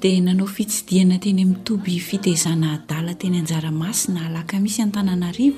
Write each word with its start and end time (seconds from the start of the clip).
di 0.00 0.16
nanao 0.20 0.46
fitsidiana 0.46 1.18
teny 1.20 1.44
mitoby 1.44 1.94
fitezana 2.08 2.70
dala 2.88 3.12
teny 3.20 3.36
anjaramasina 3.42 4.22
laka 4.36 4.56
misy 4.64 4.80
antananai 4.86 5.48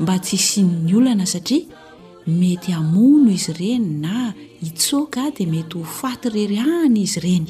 mba 0.00 0.18
tsy 0.18 0.36
hsiny'ny 0.36 0.94
olana 0.96 1.26
satria 1.26 1.66
mety 2.26 2.72
amono 2.72 3.30
izy 3.30 3.50
ireny 3.52 3.86
na 4.00 4.34
hitsoka 4.60 5.30
dia 5.36 5.46
mety 5.46 5.74
ho 5.78 5.84
faty 5.84 6.28
rery 6.28 6.58
ahny 6.58 7.02
izy 7.04 7.18
ireny 7.20 7.48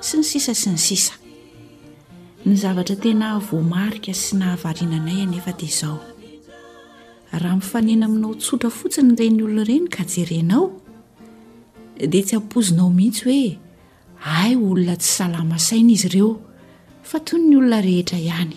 sy 0.00 0.18
ny 0.20 0.24
sisa 0.24 0.54
sy 0.54 0.70
ny 0.74 0.78
sisa 0.78 1.14
ny 2.46 2.54
zavatra 2.56 2.96
tena 2.96 3.38
voamarika 3.38 4.14
sy 4.14 4.36
nahavarinanay 4.42 5.22
anefa 5.22 5.54
dia 5.54 5.68
izao 5.70 6.11
raha 7.40 7.56
mifanena 7.56 8.06
aminao 8.06 8.34
tsotra 8.34 8.70
fotsiny 8.70 9.12
nray 9.14 9.30
ny 9.32 9.42
olonareny 9.46 9.86
ka 9.94 10.04
jerenao 10.04 10.66
de 12.12 12.20
tsy 12.26 12.36
apozinao 12.36 12.90
mihitsy 12.92 13.24
hoe 13.28 13.48
ay 14.42 14.52
olona 14.56 14.94
tsy 15.00 15.10
salama 15.16 15.56
saina 15.68 15.92
izy 15.96 16.06
ireo 16.12 16.30
fa 17.08 17.16
toy 17.24 17.40
ny 17.40 17.54
olona 17.56 17.80
rehetra 17.86 18.18
ihany 18.20 18.56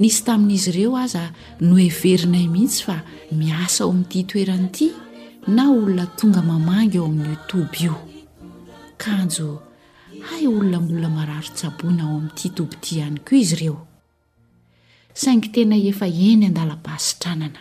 nisy 0.00 0.18
tamin'izy 0.26 0.68
ireo 0.72 0.92
aza 1.04 1.22
no 1.64 1.74
everinay 1.88 2.46
mihitsy 2.54 2.80
fa 2.86 2.96
miasa 3.38 3.84
ao 3.84 3.90
amin'n'ity 3.92 4.20
toeran'ity 4.30 4.86
na 5.56 5.70
olona 5.72 6.04
tonga 6.18 6.42
mamangy 6.50 6.98
ao 7.00 7.08
amin'nytoby 7.08 7.78
io 7.86 7.96
kanjo 9.02 9.48
hay 10.28 10.44
olona 10.46 10.78
molla 10.88 11.08
mararo 11.16 11.50
tsabona 11.56 12.02
ao 12.04 12.16
amin'n'ity 12.20 12.48
toby 12.56 12.76
ty 12.82 12.90
ihany 13.00 13.18
koa 13.26 13.38
izy 13.44 13.56
reo 13.62 13.78
saingy 15.22 15.48
tena 15.54 15.76
efa 15.90 16.06
eny 16.28 16.44
andala-pahasitranana 16.50 17.60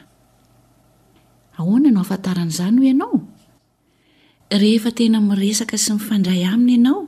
ahoana 1.60 1.90
no 1.94 2.00
afantaran'izany 2.06 2.78
ho 2.82 2.86
ianao 2.90 3.18
rehefa 4.62 4.92
tena 4.98 5.18
miresaka 5.30 5.78
sy 5.84 5.92
mifandray 5.96 6.42
aminy 6.54 6.76
ianao 6.78 7.00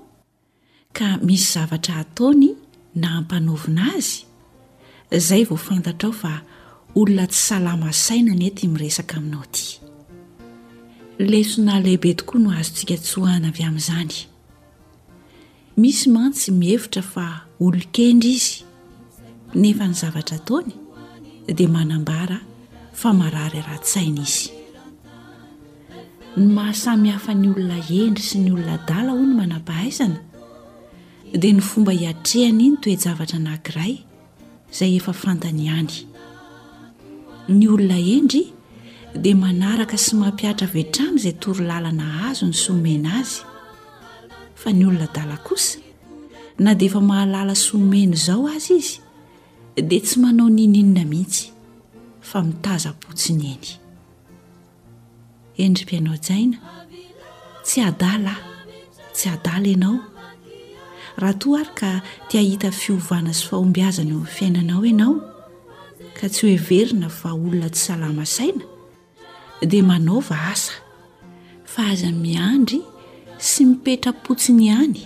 ka 0.98 1.08
misy 1.28 1.48
zavatra 1.54 1.96
ataony 2.04 2.50
na 3.02 3.08
ampanovina 3.20 3.84
azy 3.98 4.16
zay 5.28 5.44
vofantatra 5.52 6.08
ao 6.10 6.16
fa 6.22 6.34
olona 7.00 7.26
tsy 7.32 7.40
salama 7.50 7.90
saina 8.06 8.32
ny 8.40 8.44
ety 8.50 8.64
miresaka 8.74 9.14
aminao 9.20 9.44
ty 9.54 9.66
lesonay 11.30 11.80
lehibe 11.86 12.10
tokoa 12.20 12.40
no 12.44 12.50
azotsika 12.60 12.96
tsy 13.04 13.14
hoahana 13.20 13.48
avy 13.52 13.62
amin'izany 13.68 14.14
misy 15.82 16.06
mantsy 16.16 16.48
mihevitra 16.60 17.04
fa 17.12 17.26
olo 17.64 17.80
kendry 17.96 18.34
izy 18.40 18.67
nefa 19.56 19.88
ny 19.88 19.94
zavatra 19.96 20.38
taony 20.44 20.74
dia 21.56 21.70
manambara 21.70 22.40
famarary 22.94 23.62
raha--tsaina 23.64 24.22
izy 24.24 24.52
ny 26.38 26.48
mahasamy 26.54 27.10
hafa 27.16 27.34
ny 27.40 27.48
olona 27.54 27.80
endry 28.04 28.24
sy 28.30 28.38
ny 28.44 28.52
olona 28.52 28.76
dala 28.88 29.12
ho 29.16 29.20
ny 29.24 29.36
manam-pahaizana 29.40 30.20
dia 31.42 31.54
ny 31.58 31.62
fomba 31.70 31.92
hiatrehany 32.00 32.60
iny 32.68 32.78
toejavatra 32.84 33.40
nankiray 33.46 33.94
izay 34.74 34.92
efa 35.00 35.14
fantany 35.22 35.66
any 35.80 35.96
ny 37.48 37.64
olona 37.72 37.98
endry 38.16 38.44
dia 39.24 39.36
manaraka 39.46 39.98
sy 39.98 40.12
mampiatra 40.22 40.68
vehtrany 40.76 41.16
izay 41.18 41.36
tory 41.42 41.64
lala 41.70 41.92
na 42.00 42.06
hazo 42.28 42.44
ny 42.52 42.54
somena 42.66 43.10
azy 43.24 43.42
fa 44.62 44.70
ny 44.78 44.84
olona 44.90 45.08
dala 45.18 45.38
kosa 45.48 45.80
na 46.64 46.72
de 46.80 46.86
efa 46.92 47.00
mahalala 47.10 47.54
someny 47.68 48.12
zaoazyz 48.28 49.07
dia 49.82 50.00
tsy 50.02 50.20
manao 50.20 50.50
nininina 50.50 51.04
mihitsy 51.12 51.48
fa 52.28 52.40
mitazapotsiny 52.48 53.46
eny 53.52 53.68
endry 55.64 55.84
m-pianao 55.84 56.18
jaina 56.28 56.58
tsy 57.66 57.80
adala 57.90 58.34
tsy 59.16 59.28
adala 59.36 59.68
ianao 59.74 59.96
raha 61.22 61.34
toa 61.42 61.60
ary 61.62 61.72
ka 61.80 61.92
tiahita 62.30 62.68
fiovana 62.80 63.32
zy 63.38 63.44
fa 63.50 63.56
ombiazany 63.66 64.14
fiainanao 64.36 64.82
ianao 64.92 65.14
ka 66.18 66.26
tsy 66.32 66.42
hoe 66.46 66.58
verina 66.70 67.08
fa 67.20 67.28
olona 67.44 67.70
tsy 67.74 67.82
salama 67.88 68.26
saina 68.36 68.64
dia 69.70 69.84
manaova 69.90 70.36
asa 70.54 70.74
fa 71.74 71.82
azany 71.92 72.18
miandry 72.26 72.80
sy 73.50 73.62
mipetrapotsiny 73.70 74.66
any 74.82 75.04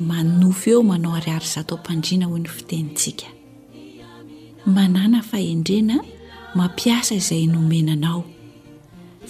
man 0.00 0.42
eomanaoaay 0.66 1.40
zataoaina 1.54 2.26
honyfitentikaanna 2.26 5.22
faendrena 5.30 5.94
mamiasa 6.54 7.14
izay 7.14 7.46
nomenanao 7.46 8.24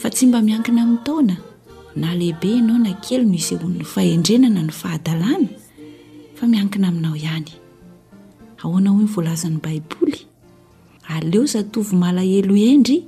fa 0.00 0.10
tsy 0.10 0.26
mba 0.26 0.40
mianina 0.42 0.82
i'n 0.82 0.98
taona 1.04 1.36
na 1.96 2.14
lehibe 2.14 2.48
ianao 2.50 2.78
na 2.78 2.92
kely 3.04 3.24
no 3.24 3.34
isyny 3.34 3.84
fahendrenana 3.92 4.62
no 4.62 4.72
fahadalàna 4.72 5.48
fa 6.34 6.46
miankina 6.46 6.88
aminao 6.88 7.16
ihany 7.16 7.50
ahoana 8.60 8.90
hoe 8.90 9.02
ny 9.04 9.08
voalazan'ny 9.14 9.60
baiboly 9.62 10.26
aleo 11.08 11.44
zatovy 11.46 11.96
malahelo 11.96 12.56
endry 12.70 12.98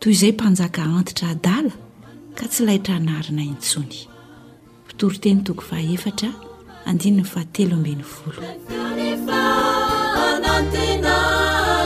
toy 0.00 0.12
izay 0.12 0.32
manjaka 0.40 0.82
nitra 0.90 1.28
ala 1.42 1.70
ka 2.38 2.44
tsy 2.50 2.62
laitra 2.66 2.98
nina 2.98 3.42
intsonyitorotenytokoaea 3.52 6.32
andinyny 6.90 7.24
faatelo 7.32 7.74
amben'ny 7.78 8.04
foloefa 8.14 9.40
anantena 10.26 11.16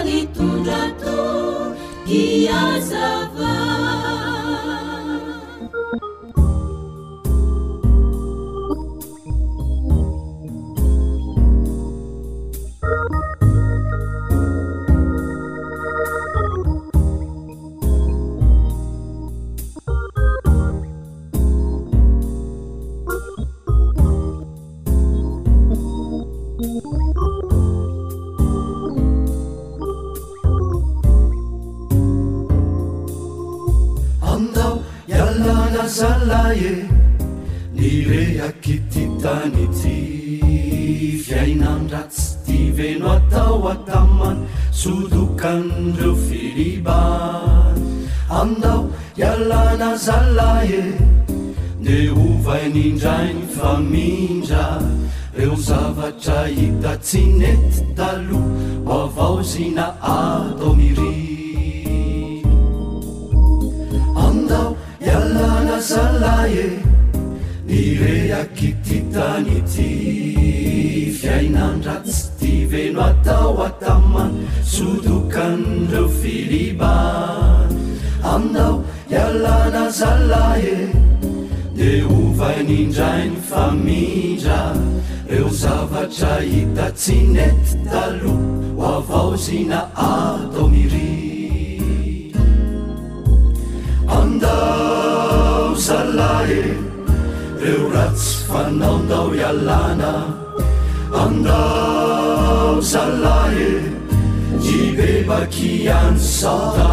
ny 0.06 0.18
tondra 0.36 0.80
toiazaa 1.00 3.75
zalae 35.88 36.72
ni 37.76 37.90
rehakititany 38.08 39.66
ty 39.78 39.96
fiaina 41.26 41.68
andratsy 41.78 42.26
tiveno 42.46 43.10
atao 43.18 43.58
atamany 43.72 44.42
sodokan'reo 44.82 46.12
filibany 46.24 47.86
aminao 48.40 48.80
hialana 49.20 49.90
zalay 50.06 50.70
e 50.82 50.82
de 51.86 51.98
ovainindrainy 52.24 53.44
famindra 53.56 54.64
reo 55.38 55.58
zavatra 55.70 56.40
hita 56.58 56.94
tsy 57.08 57.22
nety 57.42 57.86
talo 58.00 58.42
moavao 58.88 59.36
zina 59.52 59.86
ataomiri 60.18 61.15
e 65.96 66.76
nirehaky 67.66 68.68
tytany 68.86 69.56
ty 69.72 69.90
fiainandra 71.18 71.96
tsy 72.04 72.22
ti 72.38 72.52
veno 72.72 73.00
atao 73.10 73.54
atama 73.68 74.24
sodokan' 74.72 75.88
reo 75.92 76.06
filiba 76.20 76.94
aminao 78.32 78.74
hialana 79.10 79.84
zalae 79.98 80.76
de 81.78 81.90
ovainindrainy 82.18 83.40
famidra 83.50 84.60
reo 85.30 85.48
zavatra 85.62 86.34
hita 86.50 86.88
tsy 86.98 87.18
nety 87.34 87.72
talo 87.90 88.36
ho 88.78 88.88
avao 89.00 89.32
zina 89.46 89.80
ardomiri 90.10 91.05
kiansaa 105.44 106.88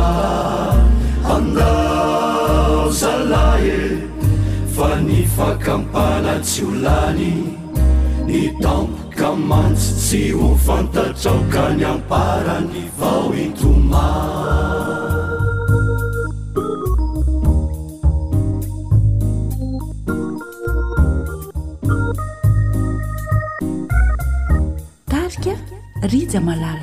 andaalae 1.35 3.75
fa 4.75 4.89
ny 5.05 5.19
fakampanatsy 5.35 6.59
olany 6.67 7.33
ny 8.27 8.41
tampoka 8.63 9.29
mantsy 9.49 9.91
tsy 10.03 10.21
ho 10.39 10.47
fantatraoka 10.67 11.63
ny 11.77 11.83
amparany 11.93 12.81
vao 12.99 13.25
introma 13.43 14.07
tarika 25.11 25.53
rija 26.15 26.41
malala 26.47 26.82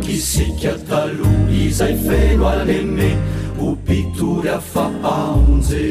qisekiatalo 0.03 1.29
izai 1.65 1.93
feno 2.05 2.47
alneme 2.53 3.09
o 3.67 3.69
pitore 3.85 4.49
afa 4.57 4.85
anze 5.15 5.85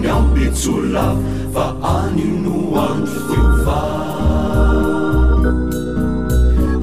nyambetsyolla 0.00 1.06
fa 1.54 1.66
anino 1.92 2.56
any 2.88 3.06
tfa 3.28 3.80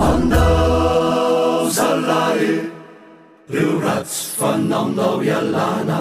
andao 0.09 1.69
zalae 1.77 2.51
reo 3.53 3.73
ratsy 3.85 4.21
fanandao 4.39 5.17
ialana 5.29 6.00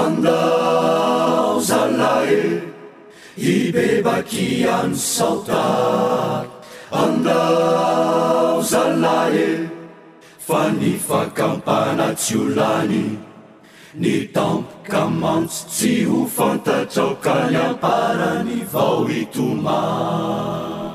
andao 0.00 1.60
zalae 1.70 2.40
hibebaky 3.44 4.48
any 4.78 4.94
saota 5.12 5.64
andao 7.04 8.52
zalae 8.72 9.46
fa 10.50 10.60
ny 10.80 10.92
fakampana 11.08 12.12
tsy 12.18 12.34
olany 12.42 13.02
ny 13.96 14.28
tampo 14.34 14.68
ka 14.84 15.08
mantso 15.08 15.64
tsy 15.72 16.04
ho 16.04 16.28
fantatraokany 16.36 17.56
amparany 17.56 18.60
vao 18.72 19.08
itoman 19.20 20.92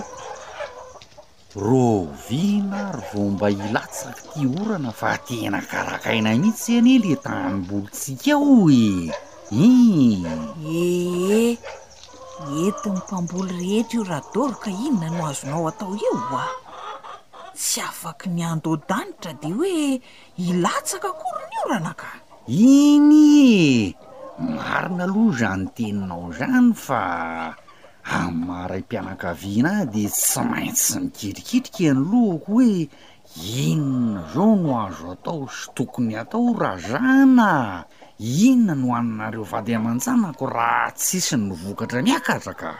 rovina 1.55 2.89
ry 2.97 3.01
vomba 3.13 3.45
ilatsaka 3.53 4.21
ti 4.33 4.41
orana 4.61 4.89
fa 4.91 5.17
tenakarakainanitsy 5.21 6.81
zeny 6.81 6.97
e 6.97 6.97
le 7.05 7.13
tanombolo 7.21 7.85
tsikao 7.93 8.65
e 8.73 8.87
in 9.61 10.25
ee 10.65 11.53
ety 12.65 12.87
ny 12.89 12.97
mpamboly 13.05 13.53
rehetra 13.61 13.85
io 13.93 14.01
raha 14.09 14.25
doryka 14.33 14.69
inona 14.87 15.07
no 15.13 15.21
azonao 15.29 15.67
atao 15.69 15.93
eo 16.09 16.17
a 16.41 16.45
tsy 17.57 17.81
afaka 17.85 18.25
nyando 18.37 18.71
danitra 18.89 19.31
de 19.41 19.49
hoe 19.57 20.01
ilatsaka 20.45 21.09
kory 21.21 21.45
ni 21.51 21.57
orana 21.65 21.93
ka 22.01 22.09
iny 22.73 23.13
e! 23.45 23.93
marona 24.55 25.03
aloha 25.05 25.37
zany 25.39 25.63
teninao 25.75 26.27
zany 26.37 26.73
fa 26.85 26.99
amaray 28.13 28.79
mpianakaviana 28.87 29.71
h 29.79 29.85
de 29.93 30.03
tsy 30.09 30.41
maintsy 30.51 30.99
mikitrikitrika 30.99 31.83
any 31.91 32.01
loako 32.11 32.45
hoe 32.53 32.89
inona 33.65 34.21
zao 34.33 34.51
no 34.63 34.69
azo 34.87 35.05
atao 35.15 35.43
sy 35.57 35.71
tokony 35.75 36.13
atao 36.21 36.53
ra 36.61 36.71
zana 36.89 37.49
inona 38.45 38.73
nohaninareo 38.81 39.43
vady 39.51 39.73
aman-janako 39.77 40.45
raha 40.55 40.91
tsisi 40.97 41.35
novokatra 41.37 42.01
miakatra 42.05 42.53
ka 42.61 42.71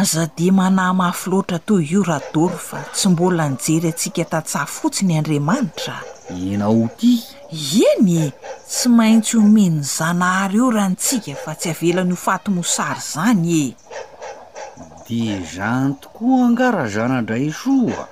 aza 0.00 0.24
de 0.36 0.48
manah 0.58 0.94
mahafyloatra 1.00 1.58
toy 1.68 1.82
io 1.92 2.02
raha 2.02 2.24
dory 2.34 2.56
fa 2.68 2.78
tsy 2.94 3.08
mbola 3.08 3.48
nijery 3.48 3.88
atsika 3.92 4.24
tatsa 4.24 4.64
fotsiny 4.66 5.14
andriamanitra 5.20 5.94
inao 6.42 6.88
ty 6.98 7.14
eny 7.86 8.08
e 8.24 8.32
tsy 8.68 8.88
maintsy 8.98 9.36
homeny 9.36 9.80
zanahary 9.96 10.58
eo 10.58 10.70
raha 10.70 10.88
ntsika 10.94 11.34
fa 11.44 11.52
tsy 11.54 11.68
avelany 11.74 12.10
ho 12.10 12.16
faty 12.26 12.50
mosary 12.50 13.00
zany 13.12 13.52
e 13.64 13.66
di 15.10 15.26
zany 15.42 15.98
tokoa 15.98 16.46
angarazanadra 16.46 17.34
isoa 17.42 18.06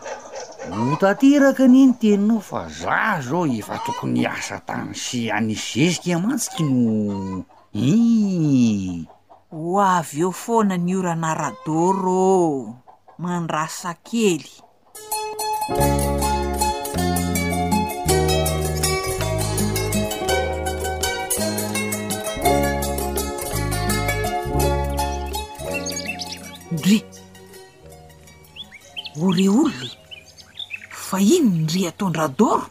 ntanteraka 0.99 1.63
aniny 1.71 1.95
teninao 2.01 2.43
fa 2.43 2.63
za 2.81 3.23
zao 3.23 3.45
efa 3.55 3.79
tokony 3.87 4.27
hasa 4.27 4.59
tany 4.67 4.91
sy 5.03 5.21
anis 5.31 5.63
zezika 5.71 6.19
matsiky 6.25 6.67
no 6.67 7.47
i 7.71 9.07
ho 9.55 9.63
avy 9.85 10.27
eo 10.27 10.33
foana 10.43 10.75
ny 10.85 10.99
oranaradoro 10.99 12.35
mandrasa 13.23 13.95
kely 14.07 14.51
ry 26.89 27.01
ore 29.25 29.47
olona 29.53 29.89
fa 31.07 31.19
ino 31.21 31.63
y 31.63 31.67
ry 31.73 31.83
ataon-dradoro 31.91 32.67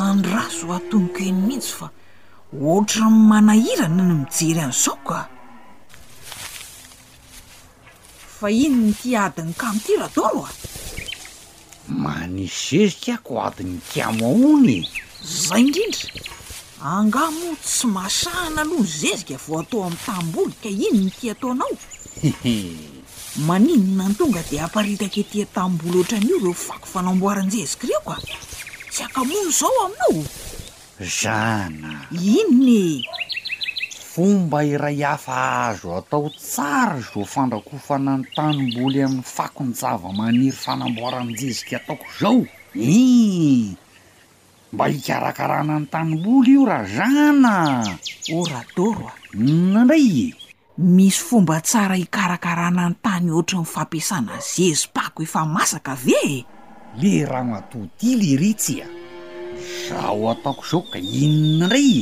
anra 0.00 0.42
zo 0.58 0.66
atonoko 0.78 1.20
eno 1.28 1.40
mihitsy 1.48 1.72
fa 1.78 1.86
ohatra 2.66 3.06
n 3.12 3.16
manahiranany 3.30 4.14
mijery 4.22 4.60
anyizao 4.62 4.96
ka 5.08 5.18
fa 8.36 8.48
iny 8.64 8.76
ny 8.86 8.92
ti 9.00 9.10
adiny 9.24 9.50
kamty 9.62 9.92
radoro 10.02 10.44
a 10.46 10.50
manisy 12.02 12.76
zezikako 12.80 13.32
adinytiamoaony 13.46 14.78
e. 14.80 14.88
zay 15.44 15.60
indrindra 15.64 16.06
angamo 16.94 17.48
tsy 17.64 17.86
masahana 17.96 18.60
aloha 18.64 18.82
ny 18.84 18.90
zezika 19.00 19.36
vo 19.44 19.54
atao 19.62 19.80
ami'ny 19.86 19.98
tam-bolo 20.06 20.52
ka 20.62 20.70
iny 20.86 20.98
notiataonao 21.06 21.74
maninona 23.48 24.12
ny 24.12 24.14
tonga 24.18 24.42
di 24.50 24.56
amparitaka 24.64 25.16
etia 25.24 25.46
tamim-boly 25.54 25.98
oatran'io 26.04 26.36
reo 26.44 26.52
fako 26.66 26.86
fanamboaran-jezika 26.92 27.84
reko 27.90 28.10
a 28.12 28.18
sy 28.94 29.00
akamono 29.06 29.48
zao 29.60 29.76
aminao 29.86 30.18
zana 31.20 31.92
inony 32.34 32.68
e? 32.90 32.94
fomba 34.12 34.58
iray 34.72 34.98
hafa 35.08 35.36
azo 35.72 35.88
atao 36.00 36.26
tsara 36.36 36.98
zo 37.08 37.20
fandrakofana 37.32 38.12
ny 38.20 38.24
tanymboly 38.36 38.98
amin'ny 39.06 39.24
fako 39.36 39.60
nyjava-maniry 39.70 40.50
fanamboaranijezika 40.62 41.74
ataoko 41.80 42.06
zao 42.20 42.40
ih 42.76 43.72
mba 44.72 44.84
hikarakarana 44.92 45.74
ny 45.80 45.86
tanym-boly 45.92 46.50
io 46.56 46.62
raha 46.70 46.86
zana 46.98 47.54
oradoro 48.40 49.06
a 49.10 49.14
nandray 49.74 50.12
misy 50.82 51.22
fomba 51.22 51.60
tsara 51.62 51.94
hikarakarana 51.94 52.90
ny 52.90 52.96
tany 53.04 53.30
oatry 53.30 53.58
ny 53.62 53.66
fampiasana 53.70 54.34
zezipako 54.42 55.22
efa 55.22 55.46
masaka 55.46 55.94
vee 55.94 56.42
le 56.98 57.12
raha 57.22 57.46
natoti 57.46 58.18
ly 58.18 58.34
iry 58.34 58.52
tsya 58.58 58.86
zaho 59.88 60.34
ataoko 60.34 60.62
izao 60.66 60.82
ka 60.90 60.98
inona 60.98 61.22
indray 61.24 61.94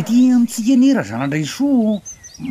ity 0.00 0.16
amin'ntsikanera 0.26 1.02
zana 1.04 1.28
indray 1.28 1.44
so 1.44 1.68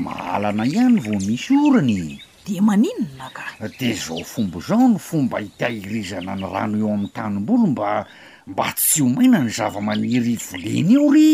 mahalana 0.05 0.63
ihany 0.69 1.01
vao 1.01 1.17
misy 1.25 1.53
orony 1.65 2.21
de 2.45 2.61
maninona 2.61 3.27
ka 3.33 3.65
de 3.79 3.89
zao 3.97 4.21
fomba 4.21 4.57
izao 4.61 4.85
ny 4.93 4.99
fomba 5.01 5.37
hitiahirizana 5.41 6.31
ny 6.37 6.45
rano 6.53 6.77
eo 6.77 6.89
amin'ny 6.93 7.09
tanym-bolo 7.09 7.65
mba 7.73 8.05
mba 8.45 8.65
tsy 8.77 9.01
homaina 9.01 9.41
ny 9.41 9.49
zava-maniry 9.49 10.37
volena 10.45 10.91
eo 10.93 11.09
ry 11.15 11.31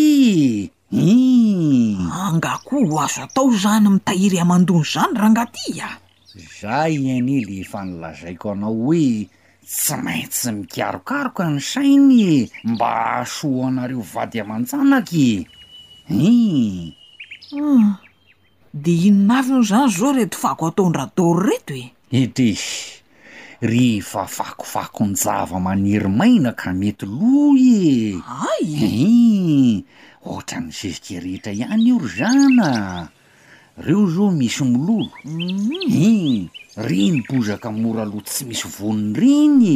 uangakoha 0.94 2.86
hmm. 2.86 2.94
ho 2.94 3.00
azo 3.02 3.22
atao 3.26 3.50
zany 3.62 3.90
mitahiry 3.98 4.38
amandony 4.40 4.84
zany 4.86 5.18
raha 5.18 5.30
ngaty 5.34 5.82
a 5.82 5.90
za 6.60 6.86
anyly 6.86 7.62
efa 7.66 7.82
nilazaiko 7.86 8.46
anao 8.54 8.74
hoe 8.86 9.28
tsy 9.66 9.96
maintsy 10.06 10.50
mikarokaroka 10.54 11.50
ny 11.50 11.60
sainy 11.60 12.22
e 12.38 12.40
mba 12.64 12.90
ahso 13.22 13.50
anareo 13.68 14.02
vady 14.14 14.38
aman-janakye 14.44 15.32
u 16.14 16.22
u 16.22 16.36
hmm. 17.50 17.58
ah, 17.58 17.92
de 18.74 18.92
inonavino 19.10 19.62
zany 19.66 19.90
zao 19.98 20.12
reto 20.14 20.38
fako 20.38 20.64
ataondra 20.70 21.10
doro 21.18 21.42
reto 21.50 21.74
e 21.74 21.88
ity 22.14 22.50
e, 22.54 22.58
rehefa 23.66 24.28
fakofakonjava 24.30 25.58
maneri 25.60 26.10
maina 26.20 26.52
ka 26.54 26.70
mety 26.74 27.06
lo 27.10 27.58
e 27.58 28.14
ayi 28.46 28.78
hmm. 28.78 29.76
ohatrany 30.26 30.72
sesikerehetra 30.72 31.52
ihany 31.52 31.84
io 31.92 31.98
rozana 32.00 32.72
reo 33.78 34.04
zao 34.14 34.30
misy 34.32 34.64
milolo 34.64 35.12
en 35.26 36.50
ry 36.88 37.02
mibozaka 37.16 37.70
mora 37.72 38.02
aloa 38.08 38.24
tsy 38.28 38.44
misy 38.50 38.68
vony 38.78 39.12
riny 39.20 39.72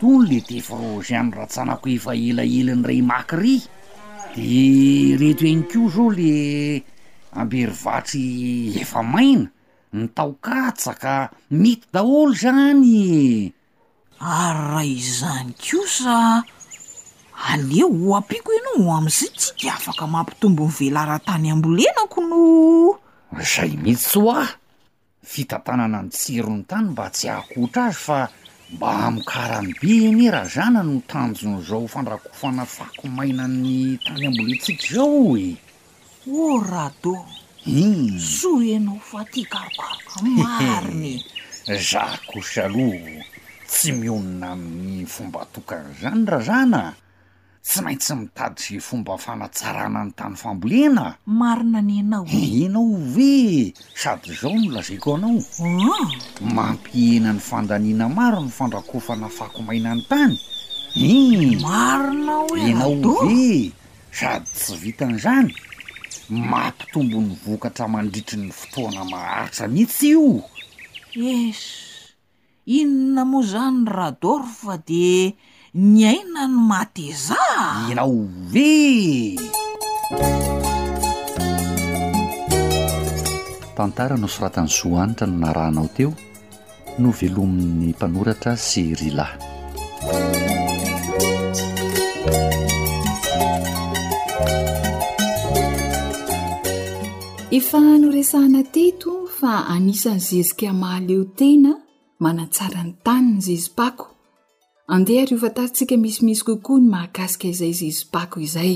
tony 0.00 0.22
le 0.28 0.38
tefrogeany 0.48 1.30
rahatsanako 1.36 1.86
efa 1.96 2.12
elaelanydray 2.26 3.00
makyry 3.10 3.56
de 4.34 4.64
reto 5.20 5.44
eny 5.52 5.62
ko 5.70 5.80
zao 5.94 6.08
le 6.18 6.38
amberivatry 7.40 8.24
efa 8.82 9.00
maina 9.12 9.46
nytaokatsaka 9.98 11.12
mety 11.62 11.86
daholo 11.92 12.32
zany 12.42 13.00
ary 13.50 13.52
raha 14.18 14.82
izany 15.00 15.52
kosa 15.66 16.18
aleo 17.48 17.88
ho 17.88 18.16
apiako 18.20 18.52
ianao 18.52 18.84
o 18.84 18.92
am'izay 18.98 19.30
tsy 19.36 19.50
de 19.62 19.68
afaka 19.72 20.04
mampitombony 20.06 20.72
velara 20.78 21.18
tany 21.26 21.48
ambolenako 21.54 22.18
no 22.30 22.40
zay 23.52 23.72
mitshoah 23.82 24.48
fitantanana 25.24 25.98
ny 26.04 26.08
tsirony 26.12 26.62
tany 26.70 26.86
mba 26.92 27.06
tsy 27.14 27.26
ahkotra 27.32 27.82
azy 27.88 27.98
fa 28.04 28.18
mba 28.76 28.88
am'karahany 29.08 29.72
be 29.80 29.92
ene 30.12 30.26
raha 30.30 30.48
zana 30.54 30.82
no 30.84 31.00
tanjony 31.10 31.62
zao 31.68 31.88
fandrakofana 31.88 32.64
fako 32.68 33.08
mainany 33.08 33.96
tany 34.04 34.24
amboletsika 34.28 34.84
zao 35.00 35.32
e 35.38 35.56
orada 36.28 37.16
e 37.66 37.72
hmm. 37.72 38.18
soa 38.20 38.68
anao 38.76 39.00
fa 39.00 39.24
tia 39.32 39.46
karokaroka 39.48 40.16
mariny 40.38 41.24
za 41.88 42.18
kosalovo 42.32 43.22
tsy 43.66 43.92
mionona 43.96 44.52
amin'ny 44.52 45.06
fombatokanyzany 45.08 46.24
raha 46.30 46.44
zana 46.44 46.82
tsy 47.62 47.82
maintsy 47.84 48.14
mitady 48.14 48.62
ze 48.80 48.80
fomba 48.80 49.18
fanatsarana 49.18 50.04
ny 50.04 50.12
tany 50.16 50.36
famboliena 50.36 51.16
marina 51.26 51.80
ny 51.84 52.00
anao 52.00 52.24
enao 52.24 52.96
ve 53.12 53.74
sady 53.94 54.32
zao 54.32 54.54
no 54.56 54.72
lazaiko 54.72 55.14
anao 55.16 55.36
a 55.36 55.66
oh. 55.68 56.08
mampihenany 56.40 57.38
fandaniana 57.40 58.08
maro 58.08 58.40
ny 58.40 58.48
fandrakofa 58.50 59.16
naafako 59.16 59.62
maina 59.62 59.94
ny 59.94 60.02
tany 60.08 60.36
nimaronao 60.96 62.48
enao 62.56 62.96
ove 63.04 63.72
sady 64.12 64.46
tsy 64.48 64.74
vitany 64.80 65.18
zany 65.20 65.52
mampitombony 66.30 67.36
vokatra 67.44 67.84
mandritry 67.88 68.38
ny 68.40 68.50
fotoana 68.52 69.04
maharitra 69.04 69.68
nitsy 69.68 70.16
io 70.16 70.48
es 71.12 71.60
inona 72.64 73.22
moa 73.28 73.42
zany 73.44 73.84
rador 73.84 74.44
fa 74.48 74.78
de 74.80 75.34
ny 75.74 76.02
aina 76.04 76.46
ny 76.48 76.56
mate 76.66 77.12
za 77.14 77.38
inao 77.92 78.14
ve 78.52 79.36
tantara 83.76 84.16
no 84.18 84.26
soratan'ny 84.28 84.68
soaanitra 84.70 85.26
no 85.26 85.38
na 85.38 85.52
ranao 85.52 85.86
teo 85.96 86.12
no 86.98 87.10
velomin'ny 87.20 87.90
mpanoratra 87.94 88.56
sy 88.66 88.82
rylay 88.98 89.34
efa 97.54 97.78
noresahana 98.00 98.62
teto 98.74 99.10
fa 99.40 99.52
anisany 99.74 100.18
jezik 100.30 100.60
mahaleo 100.80 101.24
tena 101.38 101.72
manatsara 102.22 102.80
ny 102.84 102.92
taniny 103.04 103.38
jezipako 103.46 104.04
andeha 104.94 105.24
riovataritsika 105.24 105.96
misimisy 105.96 106.44
kokoa 106.44 106.80
ny 106.82 106.88
mahagasika 106.90 107.46
izay 107.48 107.72
zezi-pako 107.80 108.40
izay 108.46 108.72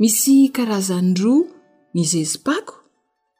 misy 0.00 0.36
karazany 0.56 1.12
roa 1.24 1.44
ny 1.94 2.02
zezipako 2.12 2.74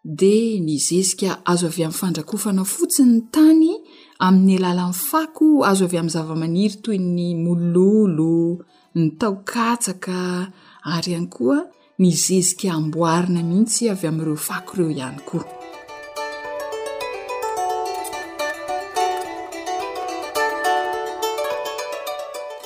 de 0.04 0.60
ny 0.66 0.74
zezika 0.88 1.28
azo 1.50 1.66
avy 1.70 1.82
amin'ny 1.84 1.98
fandrakofana 2.00 2.64
fotsiny 2.72 3.14
tany 3.34 3.70
amin'ny 4.26 4.52
alala 4.58 4.82
ain'ny 4.86 4.98
fako 5.10 5.46
azo 5.70 5.84
avy 5.88 5.96
amin'ny 6.00 6.14
zava-maniry 6.16 6.76
toy 6.84 6.98
ny 7.16 7.26
mololo 7.44 8.34
ny 8.98 9.04
taokatsaka 9.20 10.16
ary 10.94 11.10
ihany 11.12 11.28
koa 11.36 11.58
ny 12.00 12.08
zezika 12.24 12.68
amboarina 12.78 13.40
mihitsy 13.50 13.82
avy 13.94 14.06
ami'ireo 14.10 14.36
fako 14.48 14.70
ireo 14.76 14.90
ihany 14.98 15.20
koa 15.28 15.55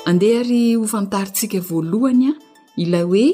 andeha 0.09 0.43
ry 0.49 0.63
hofantarintsika 0.77 1.61
voalohany 1.69 2.25
a 2.31 2.35
ilay 2.83 3.03
hoe 3.09 3.29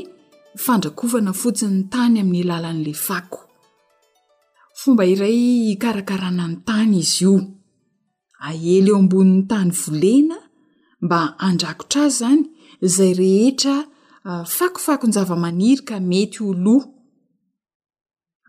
fandrakofana 0.64 1.32
fotsiny 1.42 1.76
y 1.84 1.88
tany 1.92 2.16
amin'ny 2.22 2.46
lalan'la 2.48 2.94
fako 3.06 3.40
fomba 4.80 5.04
iray 5.12 5.38
ikarakarana 5.74 6.44
ny 6.50 6.56
tany 6.68 6.92
izy 7.02 7.24
io 7.28 7.34
ahely 8.48 8.90
eo 8.92 8.98
ambonin'ny 9.02 9.44
tany 9.50 9.70
volena 9.82 10.38
mba 11.04 11.18
andrakotra 11.48 12.00
azy 12.08 12.18
zany 12.24 12.40
zay 12.96 13.12
rehetra 13.20 13.76
ah, 14.28 14.44
fakofakonjavamaniry 14.56 15.82
ka 15.88 15.96
mety 16.10 16.38
ho 16.42 16.48
loa 16.64 16.82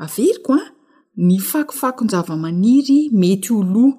averyko 0.06 0.52
a 0.58 0.64
ny 1.28 1.36
fakofakonjavamaniry 1.52 3.00
mety 3.22 3.50
ho 3.54 3.60
loa 3.74 3.92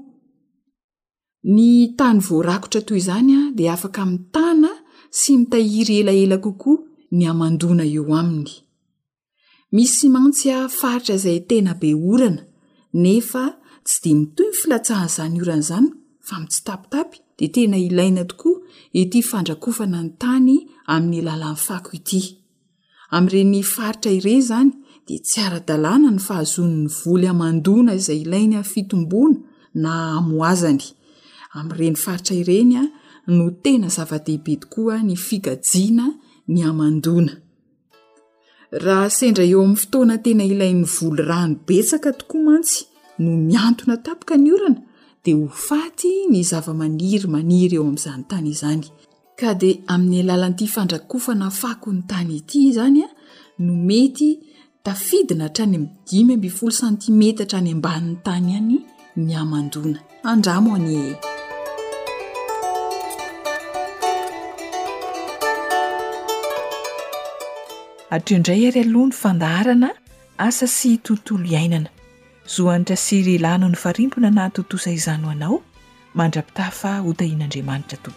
ny 1.55 1.71
tany 1.99 2.19
voarakotra 2.27 2.81
toy 2.89 3.01
zanya 3.09 3.41
de 3.57 3.65
afaka 3.75 4.03
mitana 4.13 4.71
sy 5.19 5.31
mitahiry 5.41 5.95
elaela 6.03 6.37
kokoa 6.45 6.79
ny 7.17 7.23
amandona 7.33 7.85
eo 7.95 8.05
aminy 8.21 8.53
misy 9.77 10.07
mantsya 10.15 10.55
faritra 10.79 11.17
zay 11.25 11.39
tena 11.51 11.73
be 11.81 11.91
orana 12.11 12.43
nefa 13.03 13.43
tsy 13.87 13.97
de 14.05 14.11
mitoy 14.19 14.47
y 14.53 14.55
filatsahanzany 14.61 15.35
oranazany 15.43 15.89
fa 16.27 16.35
mitsytapitapy 16.43 17.17
de 17.39 17.47
tena 17.55 17.77
ilaina 17.89 18.23
tokoa 18.31 18.57
ity 19.01 19.19
fandrakofana 19.31 19.99
ny 20.05 20.11
tany 20.23 20.55
amin'ny 20.95 21.21
lalan'nyako 21.27 21.91
iy 22.19 22.23
am'reny 23.17 23.61
faritra 23.75 24.11
ire 24.19 24.35
zany 24.51 24.71
de 25.07 25.15
ty 25.27 25.37
aradalàna 25.47 26.09
ny 26.15 26.21
fahazonny 26.27 26.83
voly 27.01 27.27
mandona 27.41 27.93
zay 28.07 28.21
iainyy 28.25 30.93
am'reny 31.61 31.97
faritra 31.97 32.35
irenya 32.37 32.83
no 33.37 33.47
tena 33.65 33.89
zava-dehibe 33.97 34.57
tokoa 34.63 34.99
ny 35.09 35.17
figajiana 35.27 36.07
ny 36.55 36.61
amandona 36.71 37.35
raha 38.85 39.11
sendra 39.19 39.45
eo 39.53 39.61
amin'ny 39.65 39.81
fotoana 39.83 40.17
tena 40.27 40.45
ilain'ny 40.53 40.85
volo 40.97 41.23
rano 41.31 41.55
betsaka 41.69 42.09
tokoa 42.21 42.41
mantsy 42.49 42.79
no 43.23 43.31
miantona 43.49 43.95
tapoka 44.07 44.35
ny 44.43 44.51
orana 44.57 44.81
de 45.25 45.31
ho 45.39 45.47
faty 45.69 46.11
ny 46.33 46.41
zava-maniry 46.51 47.29
maniry 47.35 47.77
eo 47.79 47.87
am'zany 47.93 48.23
tany 48.31 48.53
zany 48.63 48.85
ka 49.41 49.55
de 49.63 49.71
amin'y 49.95 50.21
alalanty 50.25 50.67
fandrak 50.75 51.05
kofana 51.13 51.49
fako 51.61 51.89
ny 51.97 52.03
tany 52.11 52.33
ity 52.41 52.61
zanya 52.79 53.09
no 53.65 53.73
mety 53.89 54.31
tafidina 54.87 55.49
htra 55.49 55.65
anyiyolo 55.67 56.71
santimetara 56.79 57.61
yay 57.63 58.15
tanya 58.27 58.59
atreo 68.11 68.39
ndray 68.41 68.61
ery 68.69 68.81
aloha 68.87 69.07
ny 69.11 69.15
fandaharana 69.23 69.91
asa 70.49 70.67
sy 70.77 70.91
tontolo 71.07 71.45
iainana 71.53 71.91
zohanitra 72.55 72.97
syrelano 73.05 73.67
ny 73.69 73.77
farimpona 73.83 74.29
na 74.37 74.45
totosa 74.57 74.91
izano 74.99 75.27
anao 75.33 75.57
mandrapitafa 76.19 76.91
hotahian'andriamanitra 77.05 77.97
to 78.05 78.11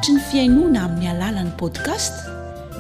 ny 0.03 0.18
fiainoana 0.31 0.81
amin'ny 0.85 1.07
alalan'ny 1.11 1.53
podcast 1.59 2.21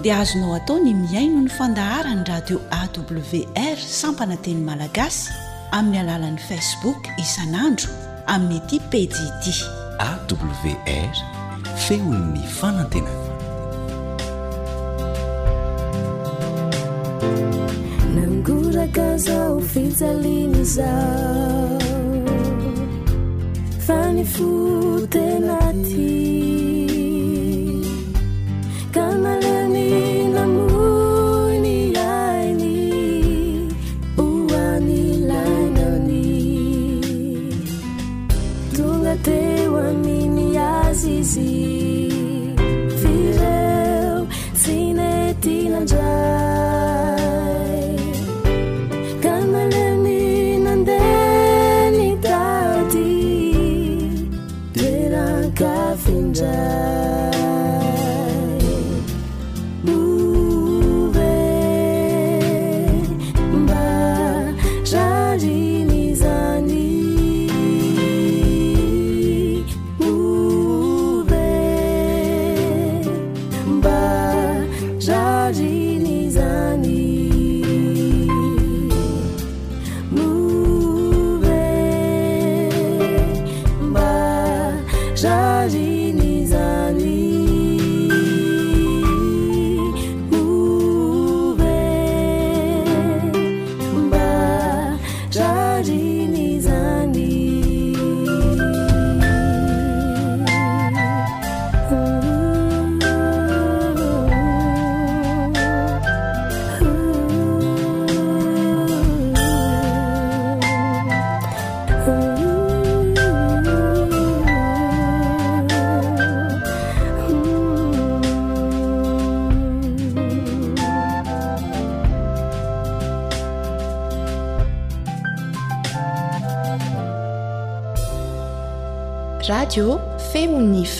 dia 0.02 0.18
azonao 0.18 0.54
atao 0.58 0.80
ny 0.82 0.90
miaino 0.98 1.40
ny 1.44 1.48
fandahara 1.48 2.10
ny 2.14 2.24
radio 2.26 2.58
awr 2.74 3.78
sampananteny 3.78 4.58
malagasy 4.58 5.30
amin'ny 5.78 5.98
alalan'ni 6.02 6.42
facebook 6.48 6.98
isan'andro 7.22 7.86
amin'y 8.34 8.58
aty 8.64 8.76
pedidi 8.90 9.54
awr 10.02 11.14
feho 11.84 12.10
ny 12.34 12.42
fanantenaatna 12.58 13.20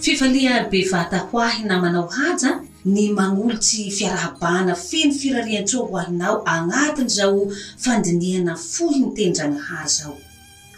fifaniha 0.02 0.54
be 0.70 0.80
vatahoahy 0.92 1.62
na 1.70 1.76
manao 1.82 2.06
haja 2.18 2.57
ny 2.92 3.12
magnolotsy 3.18 3.90
fiarahabana 3.96 4.72
feno 4.88 5.12
firariantsoa 5.20 5.86
hoahinao 5.92 6.36
agnatiny 6.54 7.10
zao 7.16 7.42
fandinihana 7.84 8.52
fohy 8.70 9.00
nitendragnahay 9.02 9.86
zao 9.96 10.16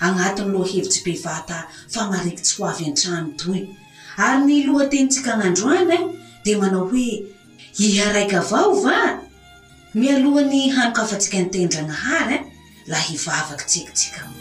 agnatiny 0.04 0.48
loa 0.52 0.66
hevitsy 0.70 1.00
pivata 1.06 1.58
famarikitsy 1.94 2.54
ho 2.58 2.64
avy 2.70 2.84
antrano 2.90 3.30
toy 3.42 3.62
ary 4.26 4.40
ny 4.46 4.56
loha 4.66 4.84
tenitsika 4.92 5.28
agn'andro 5.34 5.66
any 5.78 5.94
e 5.98 6.00
di 6.44 6.52
manao 6.60 6.84
hoe 6.92 7.08
iharaiky 7.84 8.36
avao 8.42 8.72
va 8.84 8.98
mialohan'ny 10.00 10.62
hanokafatsika 10.76 11.36
nitendragnahary 11.42 12.34
e 12.34 12.36
eh? 12.38 12.42
la 12.90 12.98
hivavaky 13.06 13.64
tsekitsika 13.70 14.39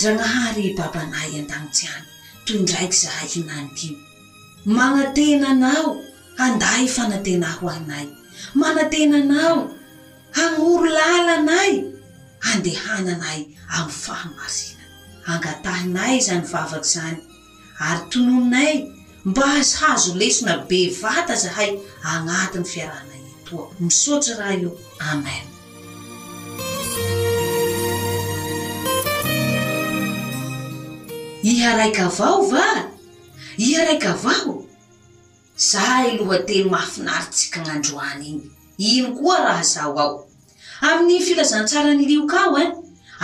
dragnahary 0.00 0.66
babanay 0.80 1.28
an-dagnitsiana 1.38 2.04
toy 2.48 2.58
ndraiky 2.64 2.96
zahay 3.04 3.28
hinandio 3.34 3.94
manatenanao 4.76 5.88
anda 6.44 6.68
ifanatenaho 6.86 7.64
ahnay 7.74 8.06
manantenanao 8.60 9.58
hanoro 10.38 10.86
lala 10.98 11.32
anay 11.40 11.72
handehananay 12.46 13.40
amy 13.78 13.94
fahamarina 14.04 14.84
angatahinay 15.32 16.14
zany 16.26 16.44
vavaky 16.52 16.88
zany 16.94 17.20
ary 17.88 18.02
tononay 18.12 18.74
mba 19.30 19.46
asazo 19.60 20.10
lesona 20.20 20.54
bevata 20.70 21.34
zahay 21.44 21.70
anatiny 22.12 22.66
fiarahnay 22.72 23.22
toa 23.46 23.64
misotsy 23.84 24.32
raha 24.38 24.54
io 24.62 24.70
amen 25.12 25.44
iharaiky 31.42 32.00
avao 32.00 32.42
va 32.50 32.64
iharaiky 33.56 34.06
avao 34.12 34.64
zai 35.70 36.12
lohateo 36.18 36.68
mahafinaritsika 36.74 37.60
gn'androany 37.64 38.26
iny 38.26 38.44
ino 38.78 39.08
koa 39.18 39.38
raha 39.44 39.62
zao 39.62 39.98
ao 39.98 40.26
amin'ny 40.90 41.20
filazantsara 41.26 41.90
eh? 41.90 41.96
ny 41.96 42.04
lioka 42.10 42.36
ao 42.44 42.58
en 42.58 42.72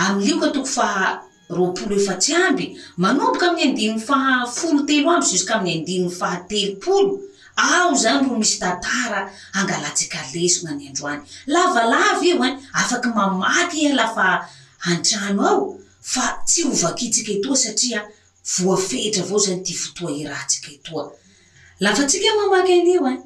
amy 0.03 0.25
lioka 0.25 0.47
toko 0.53 0.65
faa 0.77 1.21
roapolo 1.49 1.95
efatsy 1.99 2.31
amby 2.47 2.65
manomboka 3.03 3.45
amin'ny 3.49 3.63
andini 3.69 3.99
fahafolo 4.07 4.79
telo 4.87 5.09
amby 5.11 5.27
sozika 5.27 5.53
amin'ny 5.55 5.73
andiny 5.79 6.09
fahatelopolo 6.19 7.13
ao 7.73 7.93
zany 8.01 8.29
ro 8.29 8.37
misy 8.41 8.59
tatara 8.59 9.19
angalatsika 9.59 10.17
lesogn' 10.33 10.69
any 10.71 10.87
androany 10.89 11.21
lavalava 11.53 12.25
io 12.25 12.35
en 12.45 12.53
eh? 12.53 12.57
afaky 12.79 13.09
mamaty 13.15 13.77
ihalafa 13.85 14.47
hantrano 14.85 15.41
ao 15.49 15.63
fa 16.13 16.41
tsy 16.45 16.63
hovakitsika 16.63 17.31
hetoa 17.31 17.55
satria 17.57 18.09
voafetra 18.59 19.23
avao 19.23 19.39
zany 19.39 19.63
ty 19.63 19.73
fotoa 19.73 20.11
i 20.11 20.23
rahatsika 20.23 20.71
itoa 20.71 21.11
lafa 21.79 22.03
tsika 22.07 22.27
mamany 22.39 22.75
n'io 22.83 23.07
e 23.09 23.13
eh, 23.13 23.19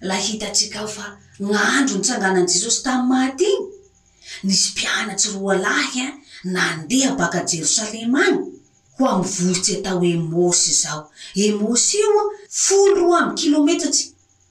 la 0.00 0.14
hitatsika 0.16 0.78
ao 0.80 0.88
fa 0.88 1.06
gn'andro 1.40 1.96
nytsanganan' 1.98 2.48
jesosy 2.52 2.82
tamy 2.82 3.02
matyiny 3.08 3.64
nisy 4.42 4.70
mpianatsy 4.72 5.28
roalahy 5.32 6.00
e 6.00 6.06
nandeha 6.44 7.10
baka 7.20 7.44
jerosalema 7.44 8.20
agny 8.26 8.40
koa 8.96 9.18
mivolotsy 9.18 9.76
atao 9.76 10.04
emosy 10.04 10.72
zao 10.82 11.02
e 11.34 11.52
mosy 11.52 11.98
ioa 11.98 12.24
foloa 12.50 13.20
am 13.20 13.34
kilometratsy 13.34 14.04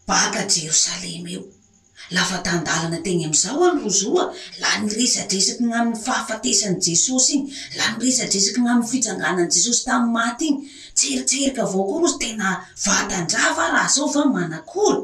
baka 0.08 0.44
jerosalema 0.54 1.30
eo 1.30 1.44
lafa 2.12 2.38
tandalana 2.44 2.98
tena 3.04 3.26
am'izao 3.28 3.64
any 3.70 3.82
rozoroa 3.88 4.26
la 4.62 4.70
ny 4.84 4.90
resadresaky 4.98 5.64
naminy 5.66 5.98
fahafatesan' 6.06 6.78
jesosy 6.82 7.34
iny 7.38 7.50
la 7.78 7.86
ny 7.96 8.04
resadresaky 8.06 8.62
n'amny 8.62 8.88
fitsanganany 8.90 9.48
jesosy 9.54 9.82
tami'y 9.90 10.12
maty 10.14 10.46
iny 10.50 10.70
tseritseriky 10.96 11.62
avao 11.62 11.84
koa 11.90 12.02
rozy 12.04 12.20
tena 12.22 12.50
vatandrava 12.86 13.66
raha 13.74 13.90
zao 13.96 14.08
va 14.16 14.24
manak'oly 14.36 15.02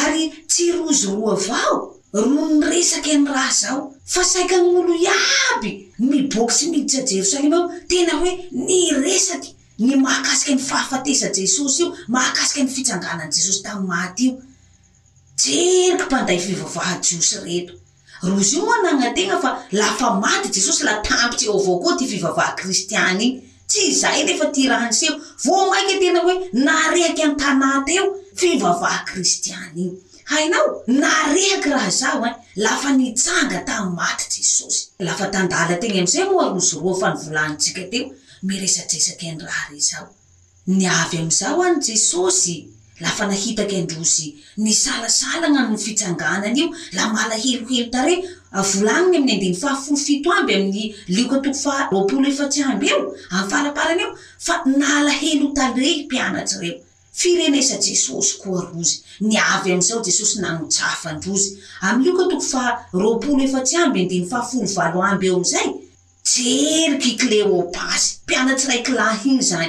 ary 0.00 0.24
tsy 0.50 0.72
rozoroa 0.74 1.34
avao 1.38 1.76
ro 2.12 2.48
ny 2.58 2.66
resaky 2.66 3.14
ny 3.18 3.30
raha 3.36 3.52
zao 3.62 3.78
fa 4.06 4.24
saika 4.24 4.56
n'olo 4.58 4.94
iaby 5.04 5.70
miboky 5.98 6.54
sy 6.58 6.66
miditsajerosainy 6.72 7.46
mo 7.48 7.60
tena 7.88 8.12
hoe 8.20 8.32
ny 8.66 8.90
resaky 9.06 9.54
ny 9.78 9.94
maakasiky 9.96 10.52
n'ny 10.58 10.62
fahafatesa 10.68 11.28
jesosy 11.36 11.82
io 11.86 11.94
maakasiky 12.10 12.62
ny 12.66 12.70
fitsanganan' 12.76 13.30
jesosy 13.36 13.62
tam'y 13.62 13.86
matyio 13.86 14.34
seriko 15.40 16.04
mpanday 16.10 16.38
fivavahajiosy 16.44 17.36
reto 17.46 17.72
rozy 18.28 18.56
io 18.56 18.72
ananatena 18.74 19.36
fa 19.44 19.50
lafa 19.72 20.08
maty 20.22 20.48
jesosy 20.54 20.84
la 20.84 20.94
tampitsy 21.06 21.46
eo 21.46 21.58
avao 21.60 21.78
koa 21.80 21.96
ty 21.98 22.06
fivavaha 22.10 22.56
kristiany 22.60 23.22
iny 23.22 23.42
tsy 23.70 23.82
zay 24.00 24.20
lehefa 24.26 24.46
ty 24.54 24.62
rahanyseo 24.72 25.14
vonaiky 25.44 25.94
tena 26.02 26.20
hoe 26.26 26.34
narehaky 26.66 27.22
antanàteo 27.28 28.04
fivavaha 28.40 28.98
kristiany 29.08 29.76
iny 29.82 29.92
hainao 30.30 30.66
narehaky 31.02 31.68
raha 31.76 31.90
zao 32.00 32.18
en 32.26 32.32
eh? 32.32 32.36
lafa 32.66 32.90
nitsanga 32.98 33.58
tam'y 33.68 33.90
maty 33.98 34.24
jesosy 34.34 34.82
lafa 35.06 35.24
tandala 35.34 35.74
tena 35.80 35.98
amizay 36.00 36.24
moarozo 36.30 36.74
roa 36.82 37.00
fa 37.00 37.08
nivolanitsika 37.14 37.82
teo 37.92 38.06
miresadresaky 38.46 39.24
andraha 39.32 39.62
ry 39.72 39.80
zao 39.90 40.06
niavy 40.80 41.16
amizao 41.18 41.58
any 41.64 41.80
jesosy 41.86 42.56
lafa 43.00 43.26
nahitaky 43.26 43.76
androzy 43.80 44.26
ny 44.58 44.72
salasala 44.74 45.46
n'any 45.52 45.76
fitsanganany 45.84 46.58
io 46.62 46.66
la 46.96 47.06
mala 47.12 47.36
helohelo 47.44 47.90
tarey 47.94 48.16
avolaniny 48.62 49.16
amiy 49.18 49.34
andny 49.36 49.50
faafolofito 49.62 50.28
amby 50.38 50.54
aminy 50.58 50.84
liokatoko 51.14 51.60
fa 51.64 51.74
roapolo 51.92 52.26
efatsy 52.32 52.60
amby 52.68 52.86
eo 52.92 53.00
amy 53.36 53.50
falapalanyio 53.52 54.08
fa 54.46 54.54
nala 54.82 55.12
helo 55.22 55.46
tarey 55.58 55.94
mpianatsy 56.06 56.56
reo 56.62 56.76
firenesa 57.20 57.76
jesosy 57.88 58.32
koa 58.42 58.60
rozy 58.72 58.96
ni 59.28 59.36
avy 59.54 59.72
amizao 59.72 60.00
jesosy 60.08 60.36
nanojafa 60.42 61.12
ndrozy 61.12 61.48
am 61.86 62.02
lioka 62.04 62.24
toko 62.30 62.40
fa 62.52 62.62
roolo 62.92 63.38
efatsy 63.46 63.76
aby 63.84 64.00
ndy 64.04 64.18
faafolovalo 64.30 64.98
amby 65.10 65.26
eozay 65.30 65.68
jerykikleoaopasy 66.32 68.06
mpianatsyraikylah 68.24 69.26
inyzny 69.30 69.68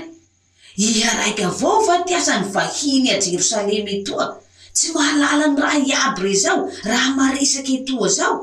iha 0.79 1.11
raiky 1.19 1.43
avao 1.43 1.81
fa 1.85 2.03
ty 2.07 2.13
asany 2.15 2.45
vahiny 2.53 3.09
a 3.11 3.17
jerosalema 3.23 3.89
etoa 3.97 4.25
tsy 4.73 4.93
mahalala 4.93 5.47
my 5.53 5.59
raha 5.61 5.81
iaby 5.89 6.21
re 6.23 6.33
zao 6.43 6.59
raha 6.91 7.09
maresaky 7.19 7.73
etoa 7.83 8.07
zao 8.17 8.35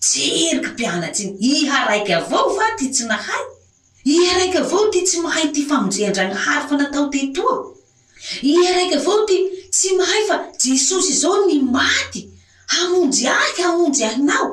ts 0.00 0.16
eriky 0.20 0.68
mpianatsy 0.74 1.22
iny 1.40 1.64
iha 1.64 1.78
raiky 1.88 2.12
avao 2.18 2.44
fa 2.56 2.66
ty 2.78 2.90
tsy 2.96 3.08
nahay 3.12 3.40
iharaiky 4.14 4.58
avao 4.62 4.84
ty 4.92 5.00
tsy 5.08 5.20
mahay 5.24 5.46
ty 5.54 5.62
fahonjehandranahary 5.70 6.68
fa 6.70 6.76
natao 6.80 7.08
te 7.14 7.22
toa 7.36 7.56
iha 8.52 8.70
raiky 8.78 8.94
avao 9.00 9.18
ty 9.30 9.36
tsy 9.72 9.96
mahay 10.00 10.22
fa 10.28 10.36
jesosy 10.64 11.12
zao 11.22 11.36
ny 11.48 11.56
maty 11.76 12.26
hahonjyahy 12.76 13.62
haonjy 13.66 14.04
ahinao 14.10 14.48